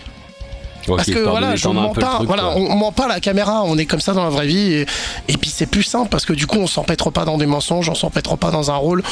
[0.86, 3.78] Parce que voilà, je mens pas, truc, voilà, on, ment pas à la caméra, on
[3.78, 4.86] est comme ça dans la vraie vie, et,
[5.28, 7.88] et puis c'est plus simple parce que du coup on s'empêtre pas dans des mensonges,
[7.88, 9.02] on s'empêtre pas dans un rôle.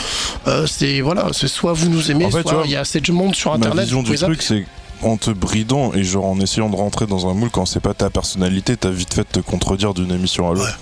[0.46, 2.80] Euh, c'est voilà, c'est soit vous nous aimez, En fait, tu soit il y a
[2.80, 3.84] assez de monde sur Ma internet.
[3.84, 4.66] vision vous du truc, c'est
[5.00, 7.94] en te bridant et genre en essayant de rentrer dans un moule quand c'est pas
[7.94, 10.78] ta personnalité, t'as vite fait de te contredire d'une émission à l'autre.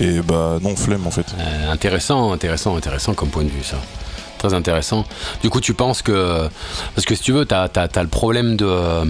[0.00, 1.26] Et bah non, flemme en fait.
[1.38, 3.76] Euh, intéressant, intéressant, intéressant comme point de vue, ça.
[4.38, 5.04] Très intéressant.
[5.42, 6.48] Du coup, tu penses que.
[6.94, 7.68] Parce que si tu veux, tu as,
[8.02, 8.64] le problème de.
[8.66, 9.04] euh,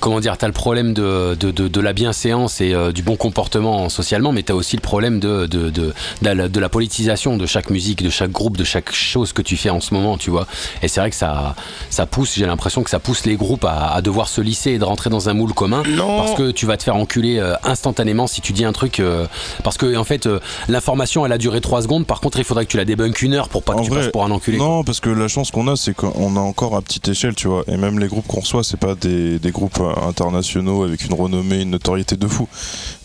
[0.00, 3.02] Comment dire Tu as le problème de, de, de- de la bienséance et euh, du
[3.02, 6.60] bon comportement socialement, mais tu as aussi le problème de, de, de, de la, de
[6.60, 9.80] la politisation de chaque musique, de chaque groupe, de chaque chose que tu fais en
[9.80, 10.46] ce moment, tu vois.
[10.82, 11.54] Et c'est vrai que ça,
[11.90, 14.78] ça pousse, j'ai l'impression que ça pousse les groupes à, à devoir se lisser et
[14.78, 15.82] de rentrer dans un moule commun.
[15.86, 16.16] Non.
[16.16, 19.00] Parce que tu vas te faire enculer euh, instantanément si tu dis un truc.
[19.00, 19.26] euh,
[19.62, 20.26] parce que, en fait,
[20.68, 22.06] l'information, elle a duré 3 secondes.
[22.06, 23.90] Par contre, il faudrait que tu la débunkes une heure pour pas que En tu
[23.90, 24.56] vrai, passes pour un enculé.
[24.58, 27.48] Non, parce que la chance qu'on a, c'est qu'on a encore à petite échelle, tu
[27.48, 27.64] vois.
[27.68, 31.14] Et même les groupes qu'on reçoit, c'est pas des, des groupes euh, internationaux avec une
[31.14, 32.48] renommée, une notoriété de fou.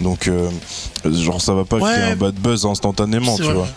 [0.02, 0.50] Donc, euh,
[1.06, 1.92] genre, ça va pas Ouais.
[1.92, 3.54] créer un bad buzz instantanément, tu vrai.
[3.54, 3.68] vois.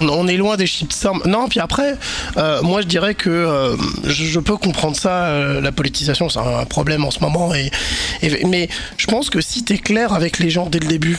[0.00, 1.22] On est loin des shitstorms.
[1.24, 1.96] Non, puis après,
[2.36, 5.24] euh, moi je dirais que euh, je, je peux comprendre ça.
[5.24, 7.54] euh, la politisation, c'est un problème en ce moment.
[7.54, 7.70] Et,
[8.20, 11.18] et- mais je pense que si t'es clair avec les gens dès le début,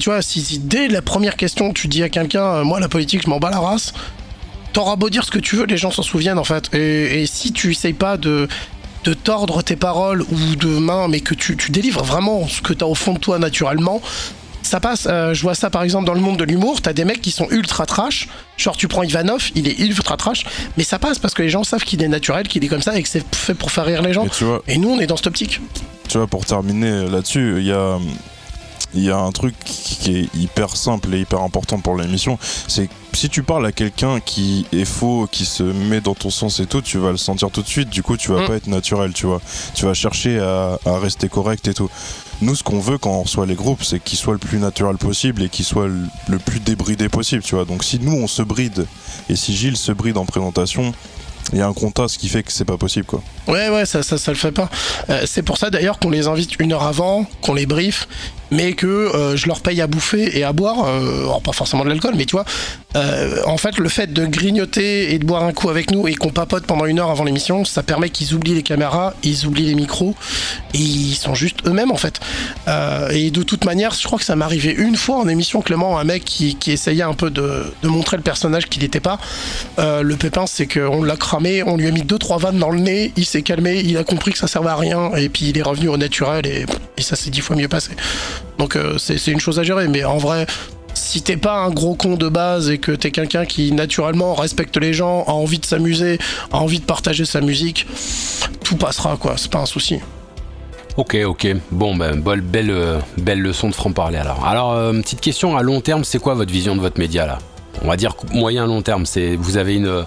[0.00, 3.22] tu vois, si, si dès la première question tu dis à quelqu'un, moi la politique,
[3.22, 3.92] je m'en bats la race,
[4.72, 6.74] t'auras beau dire ce que tu veux, les gens s'en souviennent en fait.
[6.74, 8.48] Et, et si tu essayes pas de
[9.04, 12.72] de tordre tes paroles ou de main, mais que tu, tu délivres vraiment ce que
[12.72, 14.00] t'as au fond de toi naturellement,
[14.62, 15.08] ça passe.
[15.10, 16.80] Euh, je vois ça par exemple dans le monde de l'humour.
[16.80, 18.28] T'as des mecs qui sont ultra trash.
[18.56, 20.44] Genre, tu prends Ivanov, il est ultra trash.
[20.76, 22.96] Mais ça passe parce que les gens savent qu'il est naturel, qu'il est comme ça
[22.96, 24.24] et que c'est fait pour faire rire les gens.
[24.24, 25.60] Et tu vois, Et nous, on est dans cette optique.
[26.08, 27.98] tu vois, pour terminer là-dessus, il y a,
[28.94, 32.38] il y a un truc qui est hyper simple et hyper important pour l'émission.
[32.68, 36.30] C'est que si tu parles à quelqu'un qui est faux, qui se met dans ton
[36.30, 37.88] sens et tout, tu vas le sentir tout de suite.
[37.90, 38.46] Du coup, tu vas Mm.
[38.46, 39.40] pas être naturel, tu vois.
[39.74, 41.90] Tu vas chercher à, à rester correct et tout.
[42.40, 44.96] Nous, ce qu'on veut quand on reçoit les groupes, c'est qu'ils soient le plus naturel
[44.96, 47.64] possible et qu'ils soient le, plus débridé possible, tu vois.
[47.64, 48.86] Donc, si nous, on se bride
[49.28, 50.92] et si Gilles se bride en présentation,
[51.52, 53.22] il y a un contexte qui fait que c'est pas possible, quoi.
[53.46, 54.68] Ouais, ouais, ça, ça, ça le fait pas.
[55.10, 58.08] Euh, c'est pour ça d'ailleurs qu'on les invite une heure avant, qu'on les brief,
[58.52, 60.84] mais que euh, je leur paye à bouffer et à boire.
[60.86, 62.44] euh, alors, pas forcément de l'alcool, mais tu vois,
[62.96, 66.14] euh, en fait, le fait de grignoter et de boire un coup avec nous et
[66.14, 69.66] qu'on papote pendant une heure avant l'émission, ça permet qu'ils oublient les caméras, ils oublient
[69.66, 70.14] les micros
[70.74, 72.20] ils sont juste eux-mêmes en fait.
[73.10, 75.98] Et de toute manière, je crois que ça m'est arrivé une fois en émission, Clément,
[75.98, 79.18] un mec qui, essayait un peu de, montrer le personnage qu'il n'était pas.
[79.78, 82.80] Le pépin, c'est qu'on l'a cramé, on lui a mis deux trois vannes dans le
[82.80, 85.58] nez, il s'est calmé, il a compris que ça servait à rien, et puis il
[85.58, 86.64] est revenu au naturel, et,
[86.96, 87.90] et ça s'est dix fois mieux passé.
[88.58, 90.46] Donc euh, c'est une chose à gérer, mais en vrai,
[90.94, 94.76] si t'es pas un gros con de base et que t'es quelqu'un qui naturellement respecte
[94.76, 96.18] les gens, a envie de s'amuser,
[96.52, 97.86] a envie de partager sa musique,
[98.64, 100.00] tout passera quoi, c'est pas un souci.
[100.96, 101.56] Ok, ok.
[101.70, 104.44] Bon, ben, belle, belle, euh, leçon de franc-parler alors.
[104.46, 107.38] Alors, euh, petite question à long terme, c'est quoi votre vision de votre média là?
[107.82, 109.06] On va dire moyen long terme.
[109.06, 110.04] C'est vous avez une,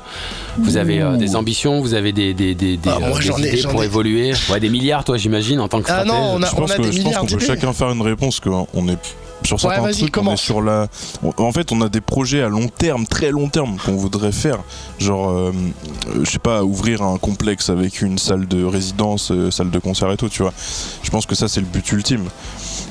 [0.60, 3.38] vous avez euh, des ambitions, vous avez des, des, des, des, Ah, moi, des j'en
[3.38, 3.86] ai- idées pour ai.
[3.88, 4.34] évoluer.
[4.51, 6.12] Ouais, des milliards, toi, j'imagine, en tant que Ah stratège.
[6.13, 6.73] non, on a, je pense
[7.17, 8.97] qu'on peut chacun faire une réponse qu'on est
[9.43, 10.88] sur certains trucs, on est sur la.
[11.38, 14.60] En fait, on a des projets à long terme, très long terme, qu'on voudrait faire.
[14.97, 15.51] Genre, euh,
[16.15, 19.78] euh, je sais pas, ouvrir un complexe avec une salle de résidence, euh, salle de
[19.80, 20.54] concert et tout, tu vois.
[21.04, 22.23] Je pense que ça, c'est le but ultime.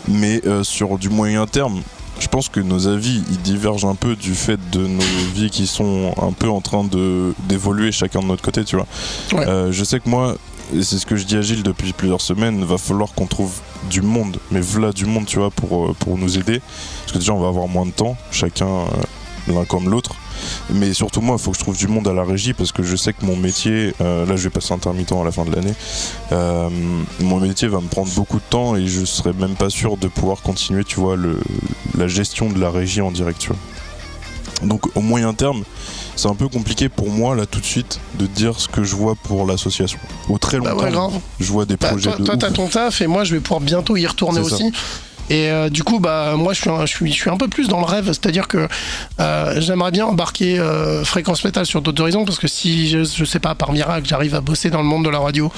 [0.07, 1.81] Mais euh, sur du moyen terme,
[2.21, 5.03] je pense que nos avis, ils divergent un peu du fait de nos
[5.35, 8.87] vies qui sont un peu en train de d'évoluer chacun de notre côté, tu vois.
[9.33, 9.47] Ouais.
[9.49, 10.37] Euh, je sais que moi,
[10.73, 13.53] c'est ce que je dis à Gilles depuis plusieurs semaines, va falloir qu'on trouve
[13.91, 16.61] du monde, mais voilà du monde, tu vois, pour, euh, pour nous aider.
[17.01, 20.15] Parce que déjà, on va avoir moins de temps, chacun euh, l'un comme l'autre.
[20.71, 22.83] Mais surtout moi, il faut que je trouve du monde à la régie parce que
[22.83, 25.55] je sais que mon métier, euh, là je vais passer intermittent à la fin de
[25.55, 25.75] l'année,
[26.33, 26.69] euh,
[27.21, 30.09] mon métier va me prendre beaucoup de temps et je serais même pas sûr de
[30.09, 31.39] pouvoir continuer, tu vois, le,
[31.97, 33.57] la gestion de la régie en direct, tu vois.
[34.63, 35.65] Donc au moyen terme,
[36.17, 38.95] c'est un peu compliqué pour moi là tout de suite de dire ce que je
[38.95, 39.99] vois pour l'association.
[40.29, 41.13] Au très long Bah ouais, terme, grave.
[41.41, 43.41] je vois des Bah, projets toi, de toi, t'as ton taf et moi, je vais
[43.41, 44.57] pouvoir bientôt y retourner ça.
[45.31, 47.81] Et euh, du coup, bah moi, je suis, un, je suis, un peu plus dans
[47.81, 48.69] le rêve, c'est-à-dire que
[49.21, 53.25] euh, j'aimerais bien embarquer euh, fréquence métal sur d'autres horizons, parce que si je, je
[53.25, 55.51] sais pas par miracle, j'arrive à bosser dans le monde de la radio,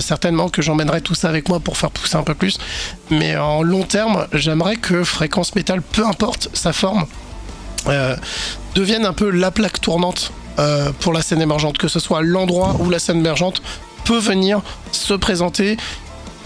[0.00, 2.58] certainement que j'emmènerai tout ça avec moi pour faire pousser un peu plus.
[3.10, 7.06] Mais en long terme, j'aimerais que fréquence métal, peu importe sa forme,
[8.74, 10.32] devienne un peu la plaque tournante
[11.00, 13.62] pour la scène émergente, que ce soit l'endroit où la scène émergente
[14.04, 14.60] peut venir
[14.92, 15.76] se présenter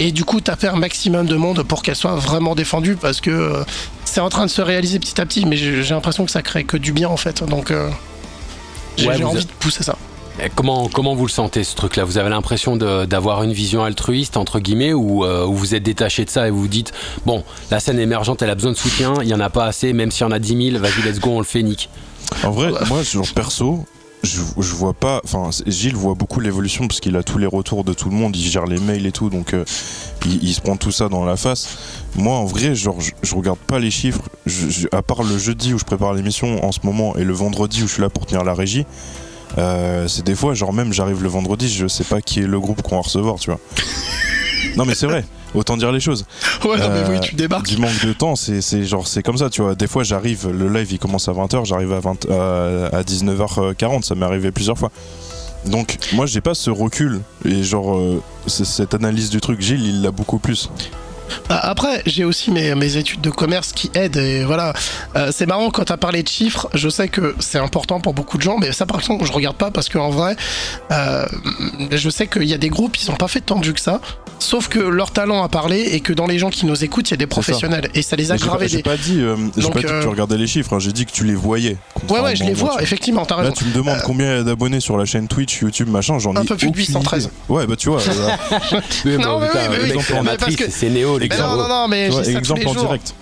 [0.01, 3.31] et du coup taper un maximum de monde pour qu'elle soit vraiment défendue parce que
[3.31, 3.65] euh,
[4.05, 6.65] c'est en train de se réaliser petit à petit mais j'ai l'impression que ça crée
[6.65, 7.91] que du bien en fait donc euh,
[8.97, 9.97] j'ai Ouais, envie de pousser ça.
[10.43, 12.05] Et Comment, comment vous le sentez ce truc-là?
[12.05, 16.25] Vous avez l'impression d'avoir une vision altruiste, entre guillemets, ou euh, ou vous êtes détaché
[16.25, 16.93] de ça et vous vous dites
[17.25, 19.93] Bon, la scène émergente, elle a besoin de soutien, il y en a pas assez,
[19.93, 21.89] même s'il y en a 10 000, vas-y, let's go, on le fait, nique.
[22.43, 23.85] En vrai, moi, genre perso,
[24.25, 25.21] je, vois pas.
[25.25, 28.37] Enfin, Gilles voit beaucoup l'évolution parce qu'il a tous les retours de tout le monde,
[28.37, 29.65] il gère les mails et tout, donc euh,
[30.27, 31.79] il, se prend tout ça dans la face.
[32.17, 34.23] Moi, en vrai, genre, je, regarde pas les chiffres.
[34.93, 37.87] À part le jeudi où je prépare l'émission en ce moment et le vendredi où
[37.87, 38.87] je suis là pour tenir la régie.
[39.59, 42.59] euh, c'est des fois, genre même j'arrive le vendredi, je sais pas qui est le
[42.59, 43.61] groupe qu'on va recevoir, tu vois.
[44.77, 46.25] non mais c'est vrai, autant dire les choses.
[46.65, 47.67] Ouais non, mais Euh, oui tu débarques.
[47.67, 49.75] Du manque de temps, c'est genre c'est comme ça, tu vois.
[49.75, 54.03] Des fois, j'arrive, le live il commence à 20h, j'arrive à, 20 euh, à 19h40,
[54.03, 54.91] ça m'est arrivé plusieurs fois.
[55.67, 59.61] Donc, moi, j'ai pas ce recul et genre euh, c'est- cette analyse du truc.
[59.63, 60.69] Gilles, il l'a beaucoup plus.
[61.49, 64.73] Bah, Après, j'ai aussi mes, mes études de commerce qui aident et voilà.
[65.17, 66.69] Euh, c'est marrant quand t'as parlé de chiffres.
[66.75, 69.57] Je sais que c'est important pour beaucoup de gens, mais ça par exemple je regarde
[69.57, 70.37] pas parce qu'en vrai,
[70.93, 71.25] euh,
[71.91, 73.81] je sais qu'il y a des groupes ils sont pas fait tant de vues que
[73.81, 74.01] ça.
[74.41, 77.13] Sauf que leur talent a parlé et que dans les gens qui nous écoutent, il
[77.13, 77.29] y a des ça.
[77.29, 78.67] professionnels et ça les a gravés.
[78.69, 81.07] j'ai pas dit, euh, Donc, pas dit que tu regardais les chiffres, hein, j'ai dit
[81.07, 81.77] que tu les voyais.
[82.11, 84.99] Ouais, ouais, je les vois, tu effectivement, t'as Là, tu me demandes combien d'abonnés sur
[84.99, 87.25] la chaîne Twitch, YouTube, machin, j'en ai Un peu plus de aucune 813.
[87.25, 87.33] idée.
[87.49, 90.57] Ouais, bah tu vois, euh, Oui, Non, mais oui, mais c'est la Mais parce matrice,
[90.57, 92.73] que- c'est Néo, les Mais non, non, non, mais j'ai ça tous exemple les en
[92.75, 92.83] jours.
[92.85, 93.15] direct.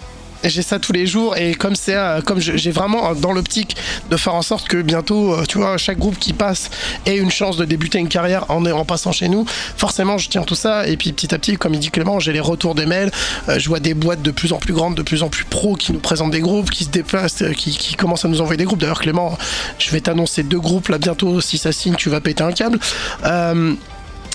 [0.44, 1.96] J'ai ça tous les jours et comme c'est
[2.26, 3.76] comme j'ai vraiment dans l'optique
[4.10, 6.68] de faire en sorte que bientôt euh, tu vois chaque groupe qui passe
[7.06, 9.44] ait une chance de débuter une carrière en, en passant chez nous
[9.76, 12.32] forcément je tiens tout ça et puis petit à petit comme il dit Clément j'ai
[12.32, 13.12] les retours des mails
[13.48, 15.76] euh, je vois des boîtes de plus en plus grandes de plus en plus pros
[15.76, 18.56] qui nous présentent des groupes qui se déplacent euh, qui, qui commencent à nous envoyer
[18.58, 19.38] des groupes d'ailleurs Clément
[19.78, 22.80] je vais t'annoncer deux groupes là bientôt si ça signe tu vas péter un câble
[23.24, 23.74] euh,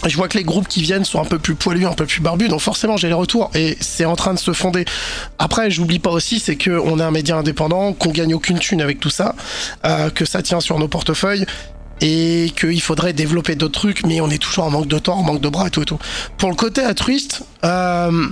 [0.05, 2.21] je vois que les groupes qui viennent sont un peu plus poilus, un peu plus
[2.21, 4.85] barbus, donc forcément j'ai les retours et c'est en train de se fonder.
[5.39, 8.81] Après, j'oublie pas aussi, c'est que on est un média indépendant, qu'on gagne aucune thune
[8.81, 9.35] avec tout ça,
[9.85, 11.45] euh, que ça tient sur nos portefeuilles
[12.01, 15.23] et qu'il faudrait développer d'autres trucs, mais on est toujours en manque de temps, en
[15.23, 15.99] manque de bras et tout et tout.
[16.37, 18.27] Pour le côté altruiste, euh,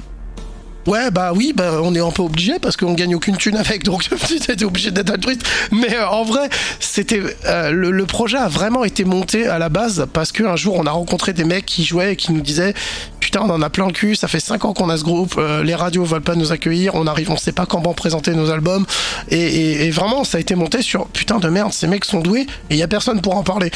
[0.88, 3.84] Ouais, bah oui, bah on est un peu obligé parce qu'on gagne aucune thune avec,
[3.84, 5.42] donc t'étais obligé d'être altruiste.
[5.72, 6.48] Mais euh, en vrai,
[6.80, 10.86] c'était euh, le, projet a vraiment été monté à la base parce qu'un jour on
[10.86, 12.76] a rencontré des mecs qui jouaient et qui nous disaient
[13.20, 15.36] putain on en a plein le cul, ça fait 5 ans qu'on a ce groupe,
[15.40, 18.52] euh, les radios veulent pas nous accueillir, on arrive, on sait pas comment présenter nos
[18.52, 18.86] albums
[19.30, 22.76] et, vraiment ça a été monté sur putain de merde, ces mecs sont doués et
[22.76, 23.72] il y a personne pour en parler.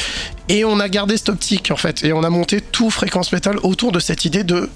[0.47, 3.57] Et on a gardé cette optique en fait et on a monté tout fréquence métal
[3.63, 4.69] autour de cette idée de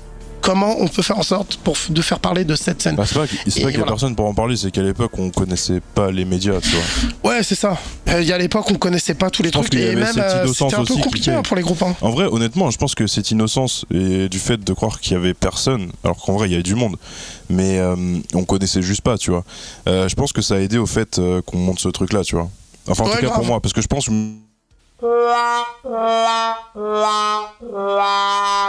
[0.43, 2.95] comment on peut faire en sorte pour de faire parler de cette scène.
[2.95, 3.85] Bah, c'est pas, qu'il y a voilà.
[3.85, 7.31] personne pour en parler, c'est qu'à l'époque on connaissait pas les médias, tu vois.
[7.31, 7.77] Ouais, c'est ça.
[8.09, 10.45] Euh, Il y a l'époque, on connaissait pas tous les Je trucs et même euh,
[10.53, 11.81] c'était un peu qui compliqué hein, pour les groupes.
[11.81, 11.95] hein.
[12.01, 15.15] En vrai, honnêtement, je pense que cette innocence et du fait de croire qu'il y
[15.15, 16.97] avait personne, alors qu'en vrai il y avait du monde,
[17.49, 17.95] mais euh,
[18.35, 19.45] on connaissait juste pas, tu vois.
[19.87, 22.49] Euh, je pense que ça a aidé au fait qu'on monte ce truc-là, tu vois.
[22.89, 23.37] Enfin, en Ouais, tout cas grave.
[23.37, 24.09] pour moi, parce que je pense.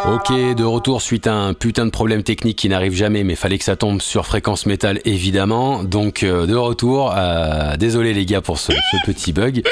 [0.07, 3.59] Ok, de retour suite à un putain de problème technique qui n'arrive jamais, mais fallait
[3.59, 5.85] que ça tombe sur fréquence métal évidemment.
[5.85, 9.63] Donc euh, de retour, euh, désolé les gars pour ce, ce petit bug.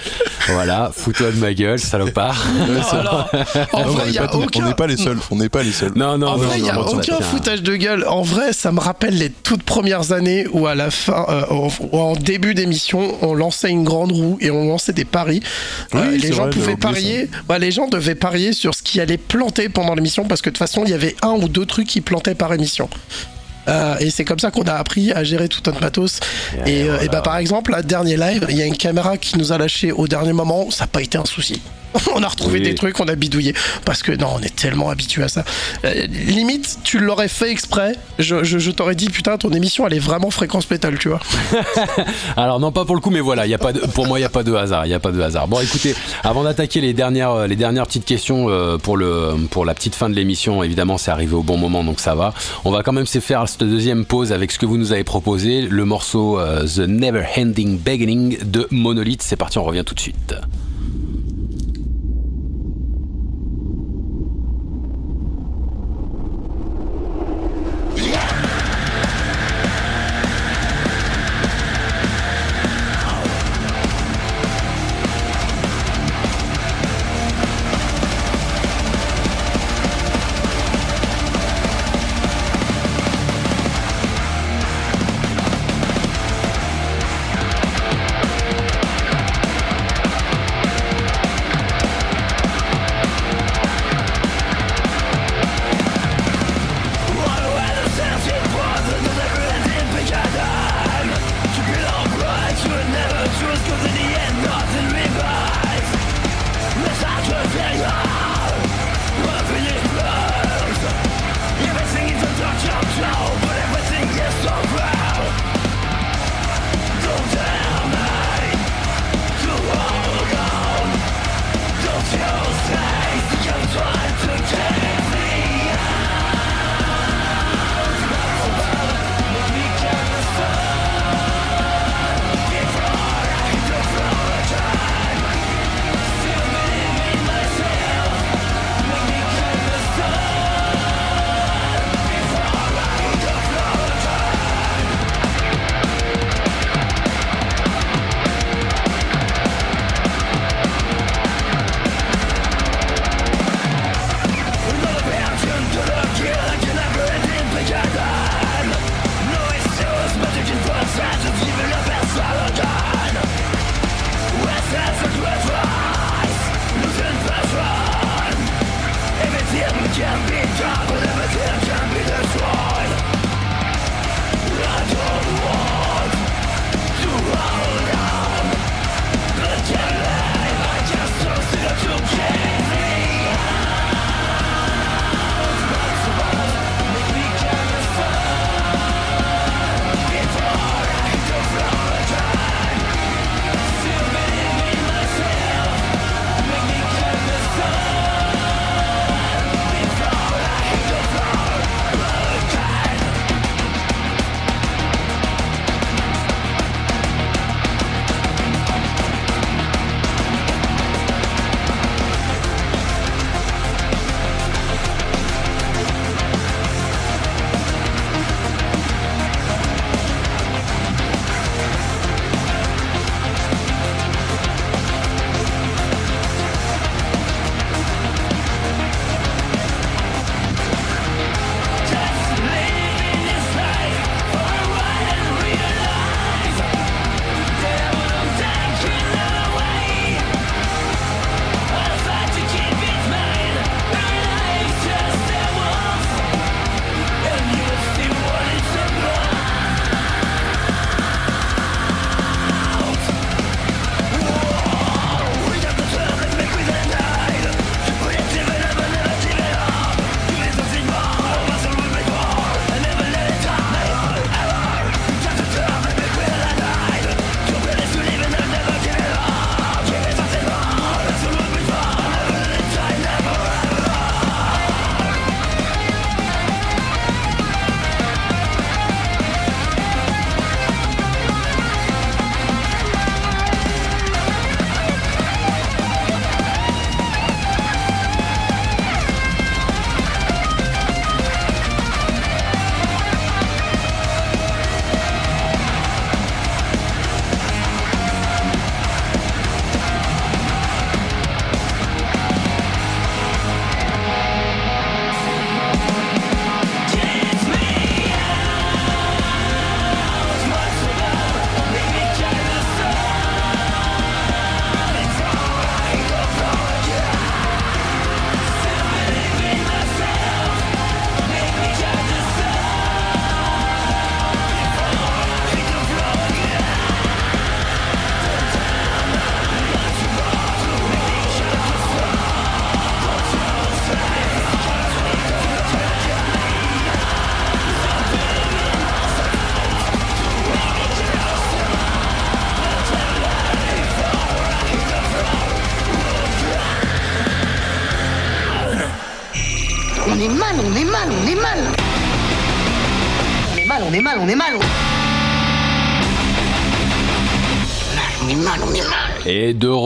[0.49, 2.37] Voilà, fous-toi de ma gueule, salopard.
[3.73, 5.19] On n'est pas, les seuls.
[5.31, 5.93] On n'est pas les seuls.
[5.95, 8.05] Non, non, En non, vrai, il n'y a aucun foutage de gueule.
[8.09, 12.15] En vrai, ça me rappelle les toutes premières années où, à la fin, euh, en
[12.15, 15.43] début d'émission, on lançait une grande roue et on lançait des paris.
[15.93, 17.29] Oui, les gens parier.
[17.49, 20.55] Ouais, les gens devaient parier sur ce qui allait planter pendant l'émission parce que de
[20.55, 22.89] toute façon, il y avait un ou deux trucs qui plantaient par émission.
[23.69, 26.21] Euh, et c'est comme ça qu'on a appris à gérer tout notre matos.
[26.67, 29.39] Et, euh, et bah par exemple, la dernier live, il y a une caméra qui
[29.39, 31.63] nous a lâché au dernier moment, ça n'a pas été un souci.
[32.15, 32.65] on a retrouvé Oui.
[32.65, 33.55] des trucs, on a bidouillé.
[33.85, 35.45] Parce que non, on est tellement habitué à ça.
[35.85, 37.93] Euh, limite, tu l'aurais fait exprès.
[38.19, 41.21] Je, je- je t'aurais dit, putain, ton émission, elle est vraiment fréquence métal, tu vois.
[42.37, 44.19] Alors non pas pour le coup mais voilà, il y a pas de, pour moi
[44.19, 45.49] il y a pas de hasard, il y a pas de hasard.
[45.49, 49.65] Bon écoutez, avant d'attaquer les dernières euh, les dernières petites questions euh, pour le pour
[49.65, 52.33] la petite fin de l'émission, évidemment c'est arrivé au bon moment donc ça va.
[52.65, 55.05] On va quand même se faire cette deuxième pause avec ce que vous nous avez
[55.05, 59.23] proposé, le morceau euh, The Never Ending Beginning de Monolith.
[59.23, 60.35] C'est parti, on revient tout de suite.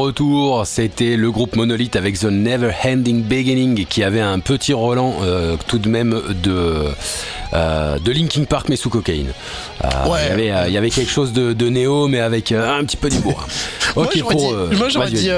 [0.06, 5.16] Retour, c'était le groupe Monolith avec The Never Ending Beginning qui avait un petit Roland
[5.22, 6.84] euh, tout de même de,
[7.52, 9.32] euh, de Linkin Park mais sous cocaïne.
[9.84, 10.20] Euh, Ouais.
[10.24, 12.96] il, y avait, il y avait quelque chose de, de néo mais avec un petit
[12.96, 13.46] peu d'humour.
[13.96, 15.30] Moi, ok j'aurais pour dit, euh, moi, j'aurais dit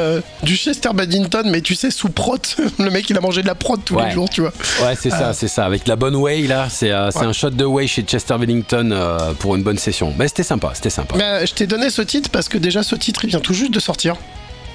[0.42, 2.38] du Chester Badminton, mais tu sais, sous prot.
[2.80, 4.06] Le mec, il a mangé de la prot tous Ouais.
[4.08, 4.52] les jours, tu vois.
[4.82, 5.64] Ouais, c'est ça, c'est ça.
[5.64, 7.10] Avec la bonne whey, là, c'est Ouais.
[7.24, 10.12] un shot de whey chez Chester Bennington euh, pour une bonne session.
[10.18, 11.14] Mais c'était sympa, c'était sympa.
[11.16, 13.72] Mais je t'ai donné ce titre parce que déjà, ce titre, il vient tout juste
[13.72, 14.16] de sortir.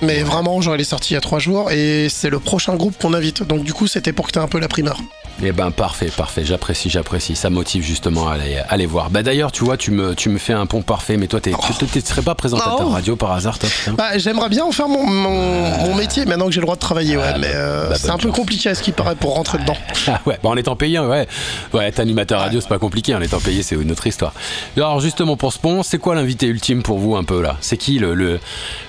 [0.01, 2.75] Mais vraiment, genre, il est sorti il y a trois jours et c'est le prochain
[2.75, 3.43] groupe qu'on invite.
[3.43, 4.97] Donc, du coup, c'était pour que t'aies un peu la primeur.
[5.43, 7.35] Eh ben parfait, parfait, j'apprécie, j'apprécie.
[7.35, 9.09] Ça motive justement à aller, à aller voir.
[9.09, 11.51] Bah d'ailleurs, tu vois, tu me, tu me fais un pont parfait, mais toi, t'es-
[11.79, 12.89] tu tu serais pas présentateur Non.
[12.91, 13.67] radio par hasard, toi
[13.97, 16.81] Bah, j'aimerais bien en faire mon, mon, mon métier maintenant que j'ai le droit de
[16.81, 17.23] travailler, ouais.
[17.33, 18.35] Ah, mais bah, euh, bah, c'est un peu chance.
[18.35, 19.77] compliqué à ce qui paraît pour rentrer dedans.
[20.07, 21.27] Ah ouais, bah en étant payé, ouais.
[21.73, 23.15] Ouais, être animateur radio, c'est pas compliqué.
[23.15, 24.33] En étant payé, c'est une autre histoire.
[24.75, 27.55] Alors justement, pour ce pont, c'est quoi l'invité ultime pour vous un peu là?
[27.61, 28.41] C'est qui le, le,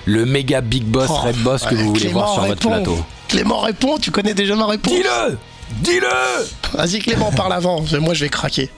[0.05, 2.97] le méga big boss, Oh, red boss que vous voulez Clément voir sur votre plateau?
[3.29, 4.91] Clément répond, tu connais déjà ma réponse?
[4.93, 5.37] Dis-le
[5.81, 7.81] Dis-le Vas-y, Clément, parle avant.
[8.01, 8.69] Moi, je vais craquer.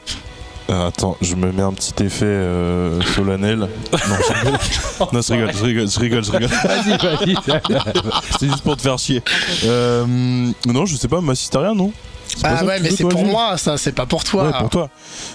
[0.70, 3.60] Euh, attends, je me mets un petit effet euh, solennel.
[3.60, 4.60] Non, je rigole.
[5.14, 6.50] Non, je rigole, je rigole, je rigole, je rigole.
[6.50, 7.36] Vas-y, vas-y.
[8.40, 9.24] C'est juste pour te faire chier.
[9.66, 10.06] Euh,
[10.66, 11.94] non, je sais pas, Massisteria, non
[12.28, 14.46] C'est pas Ah ouais, mais c'est pour moi, ça, c'est pas pour toi.
[14.48, 14.90] Ouais, pour toi.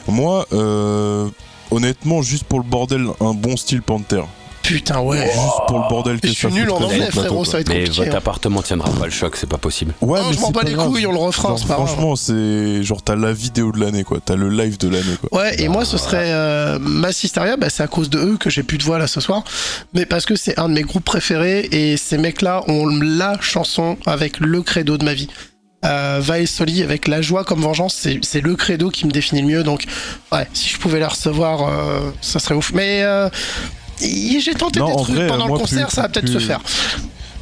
[0.07, 1.29] Moi, euh,
[1.71, 4.25] honnêtement, juste pour le bordel, un bon style Panther.
[4.63, 5.23] Putain, ouais.
[5.25, 5.37] Juste
[5.67, 7.45] pour le bordel que Je suis ça nul en anglais, plateau, frérot, quoi.
[7.47, 7.99] ça va être Mais compliqué.
[7.99, 8.19] votre hein.
[8.19, 9.93] appartement tiendra pas le choc, c'est pas possible.
[10.01, 10.89] Ouais, Non, mais je m'en c'est bats pas les grave.
[10.89, 11.87] couilles, on le refera, Genre, c'est pas grave.
[11.89, 15.41] Franchement, c'est genre t'as la vidéo de l'année quoi, t'as le live de l'année quoi.
[15.43, 18.63] Ouais, et moi, ce serait euh, Massisteria, bah, c'est à cause de eux que j'ai
[18.63, 19.43] plus de voix là ce soir.
[19.95, 23.97] Mais parce que c'est un de mes groupes préférés et ces mecs-là ont la chanson
[24.07, 25.29] avec le credo de ma vie.
[25.85, 29.11] Euh, Va et Soli avec la joie comme vengeance, c'est c'est le credo qui me
[29.11, 29.63] définit le mieux.
[29.65, 29.85] Donc,
[30.31, 32.71] ouais, si je pouvais la recevoir, euh, ça serait ouf.
[32.73, 33.29] Mais euh,
[34.41, 36.35] j'ai tenté Non, des trucs vrai, pendant moi, le concert, plus- ça va peut-être plus-
[36.35, 36.61] se faire.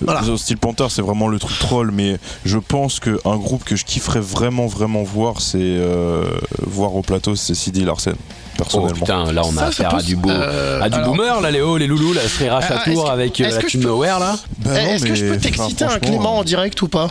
[0.03, 0.23] Voilà.
[0.27, 3.77] Le style Panther, c'est vraiment le truc troll, mais je pense que un groupe que
[3.77, 6.25] je kifferais vraiment vraiment voir, c'est euh,
[6.63, 8.93] voir au plateau, c'est CD Larsen, Oh personnellement.
[8.95, 10.31] putain, là on a Ça, affaire à du beau.
[10.31, 13.39] euh, à du alors- boomer là, Léo, les loulous, là, serait rachat tour que- avec
[13.43, 14.39] euh, la peux- Nowhere là.
[14.65, 17.11] Bah Eh, Est-ce que je mais, peux t'exciter un Clément en direct ou pas?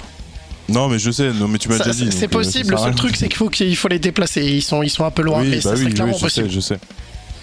[0.68, 2.10] Non, mais je sais, non, mais tu m'as déjà dit.
[2.12, 4.44] C'est euh, possible, le seul truc c'est qu'il faut, qu'il faut les déplacer.
[4.44, 6.14] Ils sont, ils sont un peu loin, Oui, mais bah ça oui, serait oui, clairement
[6.18, 6.48] je possible.
[6.50, 6.80] sais, je sais.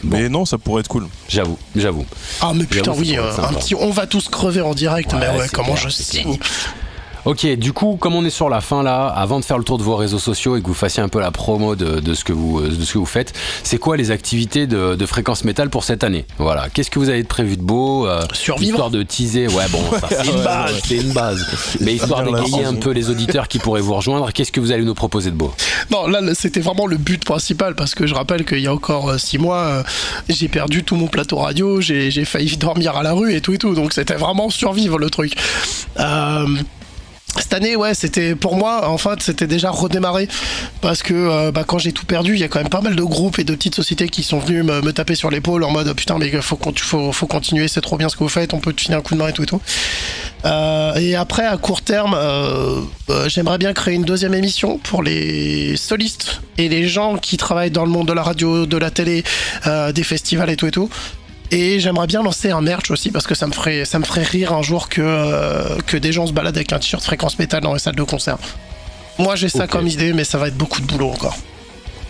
[0.07, 1.07] Mais non, ça pourrait être cool.
[1.29, 2.07] J'avoue, j'avoue.
[2.41, 5.39] Ah mais putain oui, euh, un petit on va tous crever en direct, Ouais, mais
[5.39, 6.39] ouais, comment clair, je signe.
[7.27, 9.79] Ok, du coup, comme on est sur la fin là, avant de faire le tour
[9.79, 12.23] de vos réseaux sociaux et que vous fassiez un peu la promo de, de ce,
[12.23, 13.33] que vous, de ce que vous faites,
[13.65, 16.25] c'est quoi les activités de, de fréquence métal pour cette année?
[16.39, 18.71] Voilà, qu'est-ce que vous avez de prévu de beau euh, Survivre.
[18.71, 20.81] Histoire de teaser, ouais, bon, c'est une base, ouais.
[20.85, 21.77] c'est une base.
[21.81, 24.85] Mais histoire d'égayer un peu les auditeurs qui pourraient vous rejoindre, qu'est-ce que vous allez
[24.85, 25.53] nous proposer de beau?
[25.91, 29.11] Non, là c'était vraiment le but principal parce que je rappelle qu'il y a encore
[29.11, 29.83] euh, six mois, euh,
[30.29, 33.53] j'ai perdu tout mon plateau radio, j'ai j'ai failli dormir à la rue et tout
[33.53, 35.35] et tout, donc c'était vraiment survivre le truc.
[35.99, 36.47] Euh,
[37.41, 40.29] cette année, ouais, c'était pour moi, en fait, c'était déjà redémarré
[40.81, 42.97] parce que euh, bah, quand j'ai tout perdu, il y a quand même pas mal
[42.97, 45.93] de groupes et de petites sociétés qui sont venus me, taper sur l'épaule en mode
[45.95, 48.61] putain, mais faut, con- faut, faut continuer, c'est trop bien ce que vous faites, on
[48.61, 49.61] peut te filer un coup de main et tout et tout.
[50.45, 52.83] Euh, et après, à court terme, euh,
[53.27, 57.85] j'aimerais bien créer une deuxième émission pour les solistes et les gens qui travaillent dans
[57.85, 59.25] le monde de la radio, de la télé,
[59.95, 60.89] des festivals et tout et tout.
[61.51, 64.25] Et j'aimerais bien lancer un merch aussi parce que ça me ferait, ça me ferait
[64.25, 67.63] rire un jour que, euh, que des gens se baladent avec un t-shirt fréquence métal
[67.63, 68.39] dans les salles de concert.
[69.19, 71.37] Moi j'ai ça comme idée, mais ça va être beaucoup de boulot encore.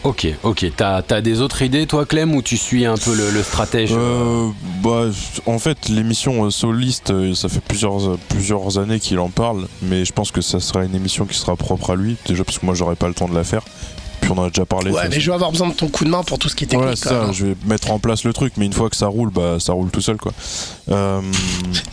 [0.05, 0.67] Ok, ok.
[0.77, 3.91] T'as as des autres idées, toi, Clem, ou tu suis un peu le, le stratège
[3.93, 4.49] Euh,
[4.81, 5.07] bah,
[5.47, 9.67] en fait, l'émission euh, Soliste, euh, ça fait plusieurs, euh, plusieurs années qu'il en parle,
[9.83, 12.61] mais je pense que ça sera une émission qui sera propre à lui, déjà parce
[12.61, 13.63] que moi j'aurais pas le temps de la faire.
[14.27, 14.91] Puis on en a déjà parlé.
[14.91, 16.65] Ouais, mais je vais avoir besoin de ton coup de main pour tout ce qui
[16.65, 16.97] est technique.
[16.97, 17.33] Ça, même.
[17.33, 19.73] je vais mettre en place le truc, mais une fois que ça roule, bah ça
[19.73, 20.33] roule tout seul quoi.
[20.91, 21.21] Euh,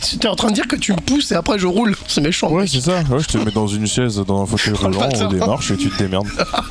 [0.02, 1.94] Tu es en train de dire que tu me pousses et après je roule.
[2.08, 2.50] C'est méchant.
[2.50, 5.28] ouais, c'est ça, ouais, je te mets dans une chaise, dans un fauteuil roulant, on
[5.28, 6.26] démarche et tu te démerdes.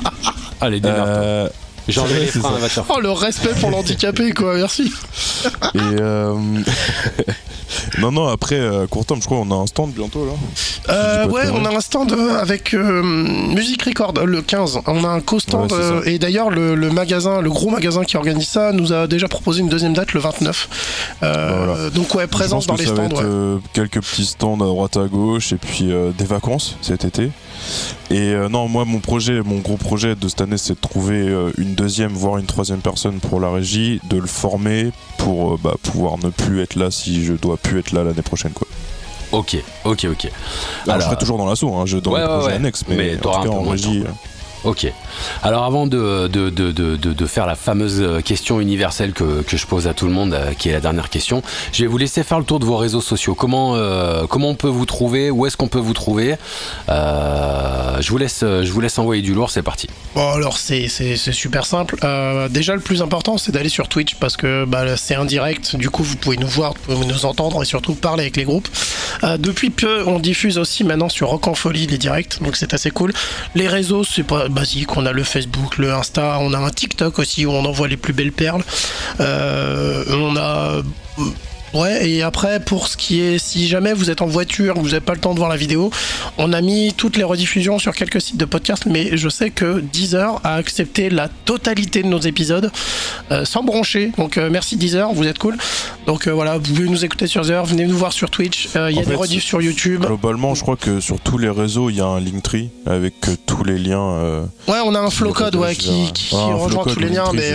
[0.60, 1.14] Allez, démerde-toi.
[1.14, 1.48] Euh,
[1.88, 4.92] J'enlève ouais, les freins, Oh le respect pour l'handicapé quoi, merci.
[5.74, 6.34] et euh,
[8.04, 10.32] non, non, après, euh, court terme, je crois, on a un stand bientôt là.
[10.90, 14.80] Euh, ouais, on a un stand euh, avec euh, Music Record le 15.
[14.86, 18.18] On a un co-stand Ouais, euh, et d'ailleurs le, le magasin, le gros magasin qui
[18.18, 21.16] organise ça, nous a déjà proposé une deuxième date le 29.
[21.22, 21.90] Euh, Voilà.
[21.90, 23.08] Donc ouais, présence dans les stands.
[23.08, 23.60] ouais.
[23.72, 27.30] quelques petits stands à droite à gauche et puis des vacances cet été.
[28.10, 31.16] Et euh, non, moi mon projet, mon gros projet de cette année, c'est de trouver
[31.28, 35.58] euh, une deuxième voire une troisième personne pour la régie, de le former pour euh,
[35.62, 38.66] bah, pouvoir ne plus être là si je dois plus être là l'année prochaine quoi.
[39.32, 40.24] Ok, ok, ok.
[40.24, 40.30] Alors,
[40.86, 42.54] Alors, je serai toujours dans l'assaut, hein, je dans ouais, les ouais, projets ouais.
[42.54, 44.02] annexes, mais, Mais en tout cas en régie.
[44.04, 44.10] temps.
[44.64, 44.90] Ok.
[45.42, 49.66] Alors avant de, de, de, de, faire la fameuse euh, question universelle que, que je
[49.66, 51.42] pose à tout le monde, euh, qui est la dernière question,
[51.72, 53.34] je vais vous laisser faire le tour de vos réseaux sociaux.
[53.34, 55.30] Comment, euh, comment on peut vous trouver?
[55.30, 56.36] Où est-ce qu'on peut vous trouver?
[56.88, 59.88] Je, vous laisse, je vous laisse envoyer du lourd, c'est parti.
[60.14, 61.96] Bon, alors c'est super simple.
[62.50, 65.76] Déjà, le plus important, c'est d'aller sur Twitch parce que bah, c'est indirect.
[65.76, 68.44] Du coup, vous pouvez nous voir, vous pouvez nous entendre et surtout parler avec les
[68.44, 68.68] groupes.
[69.38, 72.90] Depuis peu, on diffuse aussi maintenant sur Rock en Folie les directs, donc c'est assez
[72.90, 73.12] cool.
[73.54, 74.96] Les réseaux, c'est pas basique.
[74.96, 77.96] On a le Facebook, le Insta, on a un TikTok aussi où on envoie les
[77.96, 78.62] plus belles perles.
[79.20, 80.82] Euh, on a.
[81.74, 85.00] Ouais, et après, pour ce qui est, si jamais vous êtes en voiture, vous n'avez
[85.00, 85.90] pas le temps de voir la vidéo,
[86.38, 89.80] on a mis toutes les rediffusions sur quelques sites de podcast, mais je sais que
[89.80, 92.70] Deezer a accepté la totalité de nos épisodes
[93.30, 94.12] euh, sans broncher.
[94.18, 95.56] Donc euh, merci Deezer, vous êtes cool.
[96.06, 98.96] Donc euh, voilà, vous pouvez nous écouter sur Deezer, venez nous voir sur Twitch, il
[98.96, 100.04] y a des rediffs sur YouTube.
[100.04, 103.14] Globalement, je crois que sur tous les réseaux, il y a un Linktree avec
[103.46, 104.44] tous les liens.
[104.68, 107.54] Ouais, on a un flow code ouais, qui, Ah, rejoint tous les liens, mais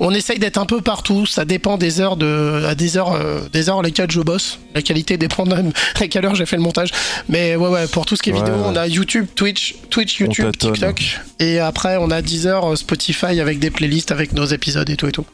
[0.00, 1.26] on essaye d'être un peu partout.
[1.26, 4.58] Ça dépend des heures de, à des heures, euh, des heures lesquelles je bosse.
[4.74, 5.54] La qualité dépend de
[6.00, 6.90] à quelle heure j'ai fait le montage.
[7.28, 10.20] Mais ouais, ouais, pour tout ce qui est Ouais, vidéo, on a YouTube, Twitch, Twitch,
[10.20, 10.56] YouTube.
[10.56, 11.20] TikTok.
[11.40, 15.08] Et après, on a Deezer, euh, Spotify avec des playlists avec nos épisodes et tout
[15.08, 15.26] et tout.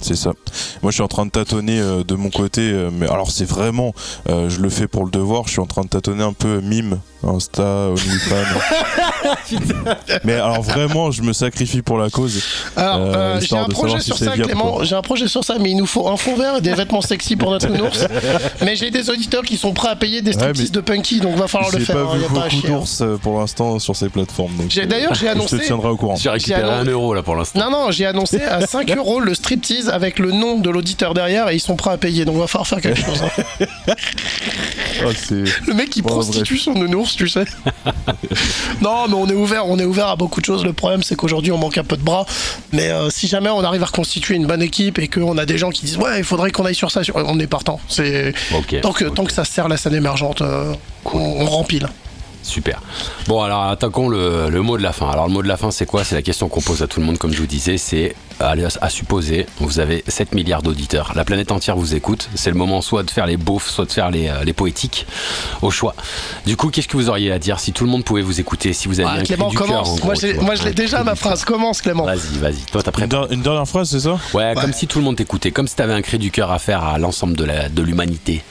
[0.00, 0.30] C'est ça.
[0.82, 3.44] Moi, je suis en train de tâtonner euh, de mon côté, euh, mais alors c'est
[3.44, 3.92] vraiment,
[4.28, 5.44] euh, je le fais pour le devoir.
[5.46, 8.34] Je suis en train de tâtonner un peu mime, Insta, OnlyFans.
[10.24, 12.40] mais alors vraiment, je me sacrifie pour la cause.
[12.76, 14.82] Alors, Euh, euh, j'ai un projet si sur ça, Clément.
[14.84, 17.00] J'ai un projet sur ça, mais il nous faut un fond vert et des vêtements
[17.00, 18.06] sexy pour notre ours.
[18.62, 21.20] mais j'ai des auditeurs qui sont prêts à payer des Ouais, striptease mais de punky,
[21.20, 21.96] donc va falloir le J'ai faire.
[21.96, 22.60] pas hein, vu y a beaucoup hein.
[22.68, 24.52] d'ours pour l'instant sur ces plateformes.
[24.68, 26.16] J'ai- d'ailleurs, j'ai Je annoncé- te tiendrai au courant.
[26.16, 27.58] J'ai récupéré un euro là pour l'instant.
[27.58, 31.48] Non, non, j'ai annoncé à 5 euros le striptease avec le nom de l'auditeur derrière
[31.48, 33.22] et ils sont prêts à payer, donc va falloir faire quelque chose.
[33.22, 33.64] hein.
[35.16, 37.44] C'est- Le mec qui prostitue son nounours, tu sais.
[38.82, 40.64] non, mais on est ouvert, on est ouvert à beaucoup de choses.
[40.64, 42.26] Le problème, c'est qu'aujourd'hui, on manque un peu de bras.
[42.72, 45.56] Mais euh, si jamais on arrive à reconstituer une bonne équipe et qu'on a des
[45.58, 47.80] gens qui disent ouais, il faudrait qu'on aille sur ça, on est partant.
[47.88, 48.34] C'est
[48.80, 50.72] tant que tant que ça sert la scène émergente, euh,
[51.04, 51.88] on, on rempile.
[52.48, 52.80] Super.
[53.26, 55.08] Bon, alors attaquons le, le mot de la fin.
[55.10, 56.02] Alors, le mot de la fin, c'est quoi?
[56.04, 57.78] C'est la question qu'on pose à tout le monde, comme je vous disais.
[57.78, 61.12] C'est à, à supposer, vous avez 7 milliards d'auditeurs.
[61.16, 62.28] La planète entière vous écoute.
[62.34, 65.06] C'est le moment soit de faire les beaufs, soit de faire les, euh, les poétiques,
[65.62, 65.94] au choix.
[66.46, 68.72] Du coup, qu'est-ce que vous auriez à dire si tout le monde pouvait vous écouter
[68.72, 70.02] Si vous aviez Ah, un cri Clément, du commence.
[70.02, 71.44] Moi, moi, je l'ai déjà ma phrase.
[71.44, 72.04] Commence, Clément.
[72.04, 72.60] Vas-y, vas-y.
[72.72, 74.18] Toi, t'as Une, une dernière phrase, c'est ça?
[74.34, 75.50] Ouais, comme si tout le monde t'écoutait.
[75.50, 78.42] Comme si t'avais un cri du cœur à faire à l'ensemble de la- de l'humanité.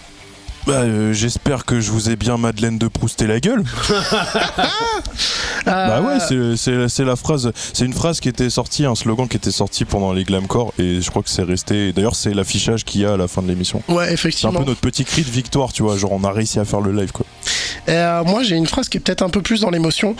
[0.68, 3.64] Bah, euh, J'espère que je vous ai bien Madeleine de Proust et la gueule.
[5.66, 7.52] Bah ouais, c'est- c'est c'est la phrase.
[7.74, 11.02] C'est une phrase qui était sortie, un slogan qui était sorti pendant les Glamcore et
[11.02, 11.92] je crois que c'est resté.
[11.92, 13.82] D'ailleurs, c'est l'affichage qu'il y a à la fin de l'émission.
[13.90, 14.60] Ouais, C'est un effectivement.
[14.60, 15.98] peu notre petit cri de victoire, tu vois.
[15.98, 17.26] Genre, on a réussi à faire le live, quoi.
[17.90, 20.16] Euh, moi, j'ai une phrase qui est peut-être un peu plus dans l'émotion,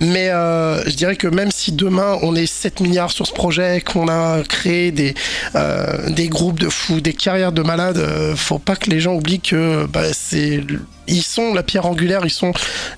[0.00, 3.80] mais euh, je dirais que même si demain on est 7 milliards sur ce projet,
[3.80, 5.14] qu'on a créé des,
[5.54, 8.02] euh, des groupes de fous, des carrières de malades,
[8.36, 10.62] faut pas que les gens oublient que bah, c'est
[11.06, 12.52] ils sont la pierre angulaire, ils sont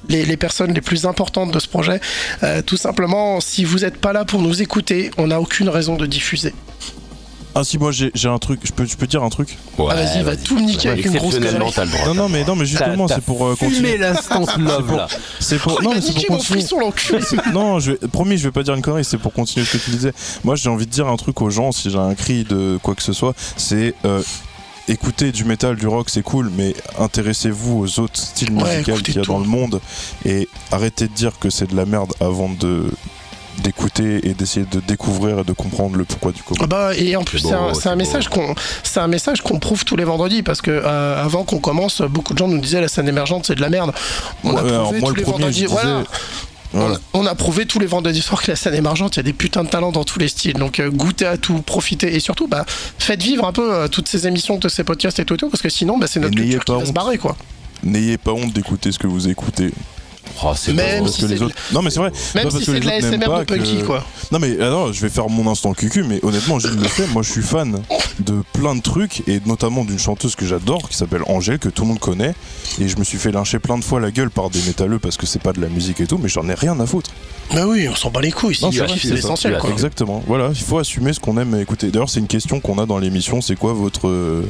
[0.08, 2.00] les, les personnes les plus importantes de ce projet.
[2.64, 6.06] Tout simplement, si vous n'êtes pas là pour nous écouter, on n'a aucune raison de
[6.06, 6.54] diffuser.
[7.58, 8.60] Ah, si, moi j'ai j'ai un truc.
[8.64, 11.16] Je peux, je peux dire un truc Ouais, Ah, vas-y, va tout niquer avec une
[11.16, 11.58] grosse connerie.
[12.06, 13.96] Non, non, mais, non, mais justement, c'est pour euh, continuer.
[13.96, 15.08] l'instance love là.
[15.40, 15.78] C'est pour.
[15.78, 16.60] Oh, non, mais c'est pour mon continuer.
[16.62, 19.78] frisson, non, je vais, promis, je vais pas dire une connerie, c'est pour continuer ce
[19.78, 20.12] que tu disais.
[20.44, 22.94] Moi, j'ai envie de dire un truc aux gens, si j'ai un cri de quoi
[22.94, 24.22] que ce soit, c'est euh,
[24.88, 29.16] écoutez du métal, du rock, c'est cool, mais intéressez-vous aux autres styles Ouais, musicaux qu'il
[29.16, 29.32] y a tout.
[29.32, 29.80] dans le monde
[30.24, 32.90] et arrêtez de dire que c'est de la merde avant de
[33.62, 36.60] d'écouter et d'essayer de découvrir et de comprendre le pourquoi du comment.
[36.62, 39.96] Ah bah, et en plus, C'est un, message qu'on, c'est un message qu'on prouve tous
[39.96, 43.08] les vendredis parce que euh, avant qu'on commence, beaucoup de gens nous disaient la scène
[43.08, 43.92] émergente c'est de la merde.
[44.44, 45.60] On a alors prouvé moi, tous le les premier, vendredis.
[45.60, 46.04] je disais- voilà.
[46.72, 46.96] Voilà.
[47.14, 49.22] On, on a prouvé tous les vendredis soirs que la scène émergente, il y a
[49.22, 50.54] des putains de talents dans tous les styles.
[50.54, 52.66] Donc euh, goûtez à tout, profitez et surtout, bah,
[52.98, 55.48] faites vivre un peu euh, toutes ces émissions, tous ces podcasts et tout, et tout
[55.48, 57.36] parce que sinon, bah, c'est notre Et culture qui va se barrer quoi.
[57.82, 59.72] N'ayez pas honte d'écouter ce que vous écoutez.
[60.42, 61.04] Oh, c'est Même beau.
[61.04, 61.54] Parce si que les autres.
[61.72, 62.10] Non, mais c'est vrai.
[62.34, 64.04] Même si parce c'est de la SMR de que- quoi.
[64.32, 67.22] Non mais alors je vais faire mon instant cucu mais honnêtement Gilles le fait, moi
[67.22, 67.80] je suis fan
[68.18, 71.82] de plein de trucs et notamment d'une chanteuse que j'adore qui s'appelle Angèle que tout
[71.82, 72.34] le monde connaît
[72.80, 75.16] et je me suis fait lyncher plein de fois la gueule par des métalleux parce
[75.16, 77.10] que c'est pas de la musique et tout mais j'en ai rien à foutre.
[77.54, 78.58] Bah oui, on s'en bat les couilles.
[78.62, 79.70] Non, c'est l'essentiel quoi.
[79.70, 80.24] Exactement.
[80.26, 81.90] Voilà, il faut assumer ce qu'on aime écouter.
[81.92, 84.42] D'ailleurs c'est une question qu'on a dans l'émission, c'est quoi votre euh,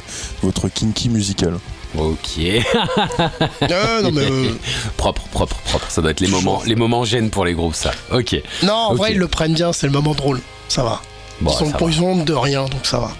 [0.43, 1.59] votre kinky musical?
[1.97, 2.41] Ok.
[3.63, 4.53] Ah, non, mais, euh,
[4.97, 5.87] propre, propre, propre.
[5.91, 7.93] Ça doit être les moments, les moments gênes pour les groupes, ça.
[8.13, 8.41] Ok.
[8.63, 10.41] non, en vrai, ils le prennent bien, c'est le moment drôle.
[10.69, 11.01] Ça va.
[11.41, 13.11] Bon, ils, sont, ils ont honte de rien, donc ça va.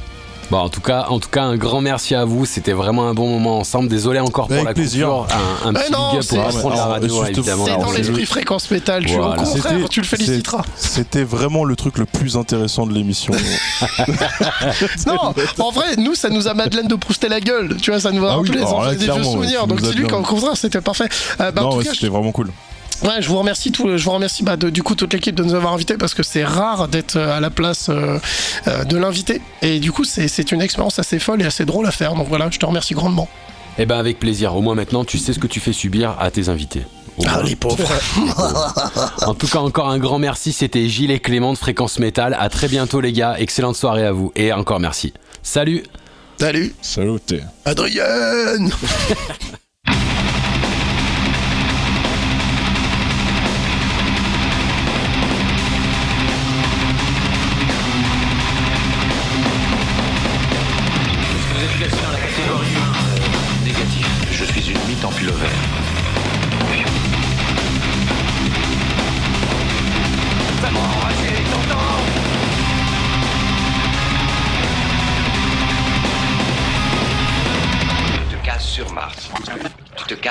[0.49, 2.45] Bon, en tout cas, en tout cas, un grand merci à vous.
[2.47, 3.89] C'était vraiment un bon moment ensemble.
[3.89, 5.09] Désolé encore pour Avec la plaisir.
[5.09, 5.27] coupure.
[5.65, 7.65] Un, un petit non, big up pour la radio, évidemment.
[7.67, 9.05] C'est dans l'esprit fréquence métal.
[9.05, 9.43] Tu, Voilà.
[9.43, 10.63] Au contraire, C'était- tu le féliciteras.
[10.77, 13.35] C'était vraiment le truc le plus intéressant de l'émission.
[15.07, 17.77] Non, en vrai, nous, ça nous a Madeleine de Prouster la gueule.
[17.83, 19.67] Tu vois, ça nous a Ah oui, rappelé des vieux souvenirs.
[19.67, 21.09] Donc, c'est lui qu'au contraire, c'était parfait.
[21.41, 22.51] Euh, bah, en non, tout ouais, cas, c'était vraiment cool.
[23.03, 25.45] Ouais, je vous remercie tout, je vous remercie bah, de- du coup toute l'équipe de
[25.45, 28.19] nous avoir invités parce que c'est rare d'être euh, à la place euh,
[28.69, 31.87] euh, de l'invité et du coup c'est c'est une expérience assez folle et assez drôle
[31.87, 33.29] à faire donc voilà je te remercie grandement.
[33.79, 34.57] Eh ben, avec plaisir.
[34.57, 36.81] Au moins maintenant, tu sais ce que tu fais subir à tes invités.
[37.27, 37.87] Ah les pauvres.
[39.27, 40.55] En tout cas, encore un grand merci.
[40.55, 42.35] C'était Gilles et Clément de Fréquence Métal.
[42.41, 43.37] À très bientôt, les gars.
[43.39, 44.33] Excellente soirée à vous.
[44.35, 45.13] Et encore merci.
[45.43, 45.83] Salut.
[46.39, 47.43] Salut Salut, t'es.